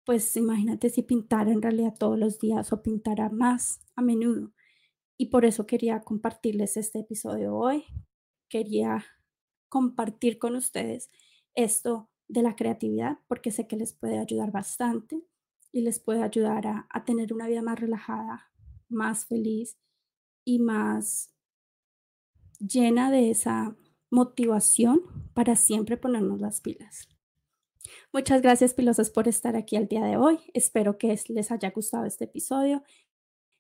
pues 0.04 0.36
imagínate 0.36 0.90
si 0.90 1.02
pintara 1.02 1.52
en 1.52 1.62
realidad 1.62 1.94
todos 1.98 2.18
los 2.18 2.38
días 2.38 2.72
o 2.72 2.82
pintara 2.82 3.28
más 3.30 3.80
a 3.96 4.02
menudo. 4.02 4.52
Y 5.20 5.26
por 5.26 5.44
eso 5.44 5.66
quería 5.66 6.00
compartirles 6.00 6.78
este 6.78 7.00
episodio 7.00 7.54
hoy. 7.54 7.84
Quería 8.48 9.04
compartir 9.68 10.38
con 10.38 10.56
ustedes 10.56 11.10
esto 11.54 12.08
de 12.26 12.42
la 12.42 12.56
creatividad 12.56 13.18
porque 13.28 13.50
sé 13.50 13.66
que 13.66 13.76
les 13.76 13.92
puede 13.92 14.18
ayudar 14.18 14.50
bastante 14.50 15.22
y 15.72 15.82
les 15.82 16.00
puede 16.00 16.22
ayudar 16.22 16.66
a, 16.66 17.04
tener 17.04 17.34
una 17.34 17.48
vida 17.48 17.60
más 17.60 17.78
relajada, 17.78 18.50
más 18.88 19.26
feliz 19.26 19.76
y 20.46 20.58
más 20.58 21.34
llena 22.58 23.10
de 23.10 23.28
esa 23.28 23.76
motivación 24.08 25.02
para 25.34 25.54
siempre 25.54 25.98
ponernos 25.98 26.40
las 26.40 26.62
pilas. 26.62 27.10
Muchas 28.10 28.40
gracias, 28.40 28.72
pilosas, 28.72 29.10
por 29.10 29.28
estar 29.28 29.54
aquí 29.54 29.76
al 29.76 29.86
día 29.86 30.02
de 30.02 30.16
hoy. 30.16 30.38
Espero 30.54 30.96
que 30.96 31.14
les 31.28 31.50
haya 31.50 31.72
gustado 31.72 32.06
este 32.06 32.24
episodio. 32.24 32.82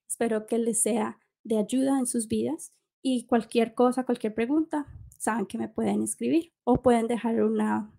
Espero 0.08 0.46
que 0.46 0.56
les 0.56 0.80
sea 0.80 1.20
de 1.44 1.58
ayuda 1.58 1.98
en 1.98 2.06
sus 2.06 2.28
vidas 2.28 2.72
y 3.02 3.26
cualquier 3.26 3.74
cosa, 3.74 4.04
cualquier 4.04 4.34
pregunta, 4.34 4.86
saben 5.18 5.46
que 5.46 5.58
me 5.58 5.68
pueden 5.68 6.02
escribir 6.02 6.52
o 6.64 6.82
pueden 6.82 7.06
dejar 7.06 7.42
una 7.42 7.92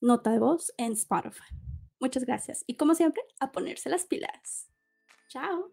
nota 0.00 0.30
de 0.30 0.38
voz 0.38 0.72
en 0.76 0.92
Spotify. 0.92 1.54
Muchas 2.00 2.24
gracias 2.24 2.64
y 2.66 2.76
como 2.76 2.94
siempre, 2.94 3.22
a 3.40 3.50
ponerse 3.52 3.88
las 3.88 4.06
pilas. 4.06 4.70
Chao. 5.28 5.70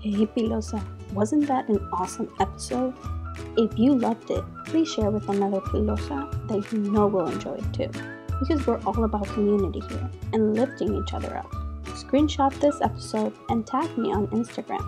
Hey 0.00 0.26
Pilosa, 0.36 0.82
wasn't 1.14 1.46
that 1.46 1.68
an 1.70 1.78
awesome 1.92 2.28
episode? 2.38 2.94
If 3.56 3.78
you 3.78 3.94
loved 3.94 4.30
it, 4.30 4.44
please 4.66 4.92
share 4.92 5.10
with 5.10 5.28
another 5.28 5.60
Pilosa 5.60 6.30
that 6.48 6.72
you 6.72 6.78
know 6.78 7.06
will 7.06 7.26
enjoy 7.26 7.54
it 7.54 7.72
too. 7.72 7.90
Because 8.38 8.66
we're 8.66 8.80
all 8.84 9.04
about 9.04 9.26
community 9.28 9.80
here 9.88 10.10
and 10.32 10.54
lifting 10.54 10.94
each 10.94 11.14
other 11.14 11.36
up. 11.36 11.63
Screenshot 12.06 12.58
this 12.60 12.80
episode 12.80 13.32
and 13.48 13.66
tag 13.66 13.96
me 13.98 14.12
on 14.12 14.26
Instagram 14.28 14.84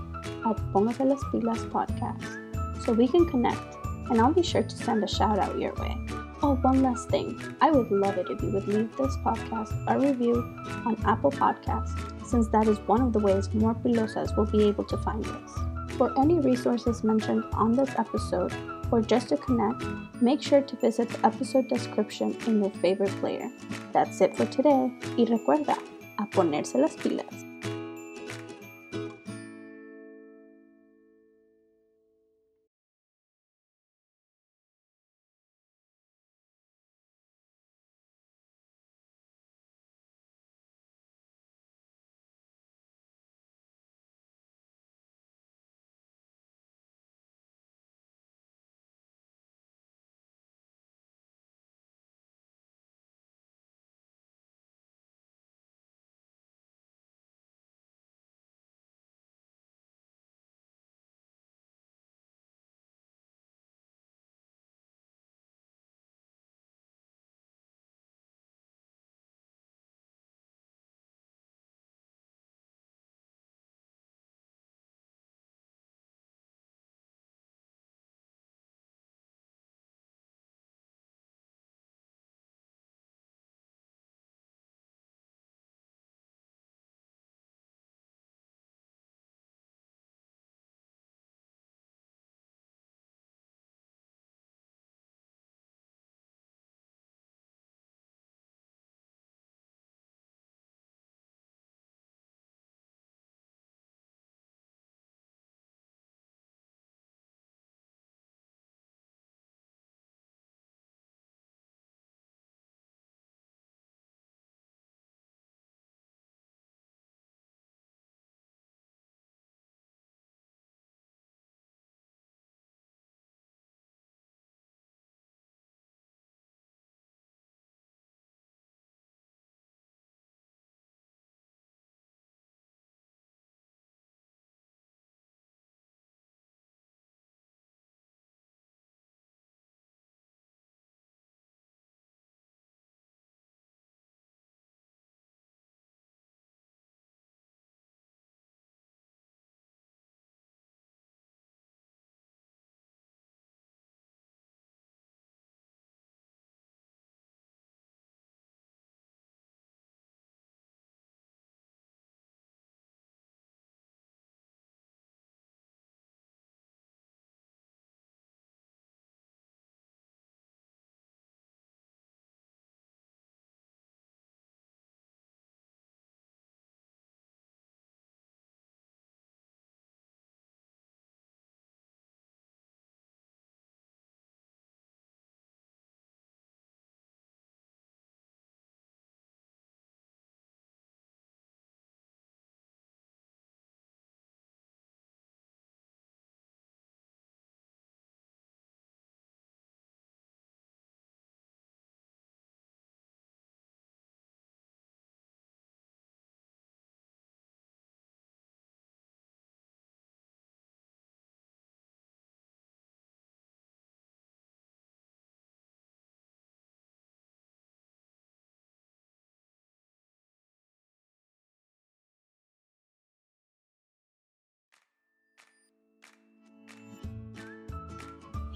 at 0.46 0.56
Póngase 0.72 1.04
las 1.04 1.22
Pilas 1.32 1.64
Podcast 1.70 2.84
so 2.84 2.92
we 2.92 3.08
can 3.08 3.26
connect 3.26 3.76
and 4.10 4.20
I'll 4.20 4.32
be 4.32 4.42
sure 4.42 4.62
to 4.62 4.76
send 4.76 5.02
a 5.02 5.08
shout 5.08 5.38
out 5.38 5.58
your 5.58 5.74
way. 5.74 5.96
Oh, 6.42 6.54
one 6.62 6.82
last 6.82 7.08
thing. 7.08 7.40
I 7.60 7.70
would 7.70 7.90
love 7.90 8.18
it 8.18 8.30
if 8.30 8.42
you 8.42 8.50
would 8.50 8.68
leave 8.68 8.94
this 8.96 9.16
podcast 9.18 9.72
a 9.88 9.98
review 9.98 10.36
on 10.84 10.96
Apple 11.04 11.32
Podcasts, 11.32 11.96
since 12.26 12.46
that 12.48 12.68
is 12.68 12.78
one 12.80 13.00
of 13.00 13.12
the 13.12 13.18
ways 13.18 13.52
more 13.54 13.74
pilosas 13.74 14.36
will 14.36 14.46
be 14.46 14.64
able 14.64 14.84
to 14.84 14.96
find 14.98 15.26
us. 15.26 15.50
For 15.96 16.16
any 16.20 16.38
resources 16.40 17.02
mentioned 17.02 17.44
on 17.54 17.72
this 17.72 17.90
episode, 17.98 18.52
or 18.92 19.00
just 19.00 19.30
to 19.30 19.36
connect, 19.38 19.82
make 20.20 20.42
sure 20.42 20.60
to 20.60 20.76
visit 20.76 21.08
the 21.08 21.26
episode 21.26 21.68
description 21.68 22.36
in 22.46 22.60
your 22.60 22.70
favorite 22.70 23.18
player. 23.20 23.50
That's 23.92 24.20
it 24.20 24.36
for 24.36 24.44
today, 24.46 24.92
y 25.16 25.24
recuerda, 25.24 25.78
a 26.16 26.26
ponerse 26.26 26.78
las 26.78 26.96
pilas. 26.96 27.45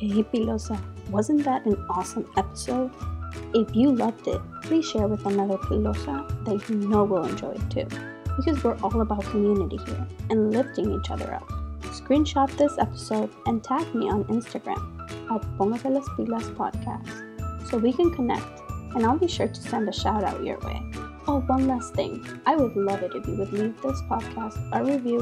Hey 0.00 0.22
Pilosa, 0.22 0.80
wasn't 1.10 1.44
that 1.44 1.66
an 1.66 1.76
awesome 1.90 2.24
episode? 2.38 2.90
If 3.52 3.76
you 3.76 3.92
loved 3.92 4.26
it, 4.28 4.40
please 4.62 4.88
share 4.88 5.06
with 5.06 5.26
another 5.26 5.58
Pilosa 5.58 6.26
that 6.46 6.70
you 6.70 6.76
know 6.76 7.04
will 7.04 7.24
enjoy 7.24 7.50
it 7.50 7.68
too. 7.68 7.86
Because 8.34 8.64
we're 8.64 8.78
all 8.82 9.02
about 9.02 9.22
community 9.24 9.76
here 9.84 10.06
and 10.30 10.52
lifting 10.52 10.90
each 10.90 11.10
other 11.10 11.34
up. 11.34 11.46
Screenshot 11.98 12.50
this 12.56 12.78
episode 12.78 13.28
and 13.44 13.62
tag 13.62 13.94
me 13.94 14.08
on 14.08 14.24
Instagram 14.24 14.80
at 15.30 15.42
Póngase 15.58 15.92
las 15.92 16.08
Pilas 16.16 16.48
Podcast 16.54 17.68
so 17.68 17.76
we 17.76 17.92
can 17.92 18.10
connect 18.10 18.62
and 18.94 19.04
I'll 19.04 19.18
be 19.18 19.28
sure 19.28 19.48
to 19.48 19.60
send 19.60 19.86
a 19.86 19.92
shout 19.92 20.24
out 20.24 20.42
your 20.42 20.58
way. 20.60 20.80
Oh, 21.28 21.40
one 21.46 21.68
last 21.68 21.94
thing. 21.94 22.24
I 22.46 22.56
would 22.56 22.74
love 22.74 23.02
it 23.02 23.14
if 23.14 23.28
you 23.28 23.34
would 23.34 23.52
leave 23.52 23.78
this 23.82 24.00
podcast 24.02 24.56
a 24.72 24.82
review 24.82 25.20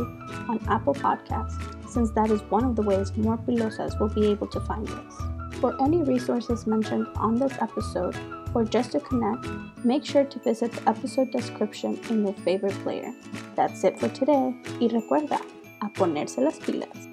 on 0.48 0.64
Apple 0.68 0.94
Podcasts, 0.94 1.77
since 1.88 2.10
that 2.12 2.30
is 2.30 2.42
one 2.50 2.64
of 2.64 2.76
the 2.76 2.82
ways 2.82 3.16
more 3.16 3.38
pilosas 3.38 3.98
will 3.98 4.08
be 4.08 4.26
able 4.26 4.46
to 4.48 4.60
find 4.60 4.86
this. 4.86 5.14
For 5.60 5.80
any 5.82 6.02
resources 6.02 6.66
mentioned 6.66 7.08
on 7.16 7.34
this 7.34 7.52
episode, 7.60 8.16
or 8.54 8.64
just 8.64 8.92
to 8.92 9.00
connect, 9.00 9.46
make 9.84 10.04
sure 10.04 10.24
to 10.24 10.38
visit 10.40 10.72
the 10.72 10.88
episode 10.88 11.30
description 11.30 11.98
in 12.10 12.24
your 12.24 12.34
favorite 12.34 12.78
player. 12.84 13.12
That's 13.56 13.82
it 13.84 13.98
for 13.98 14.08
today, 14.08 14.54
y 14.80 14.88
recuerda, 14.88 15.40
a 15.82 15.88
ponerse 15.90 16.38
las 16.38 16.58
pilas. 16.58 17.07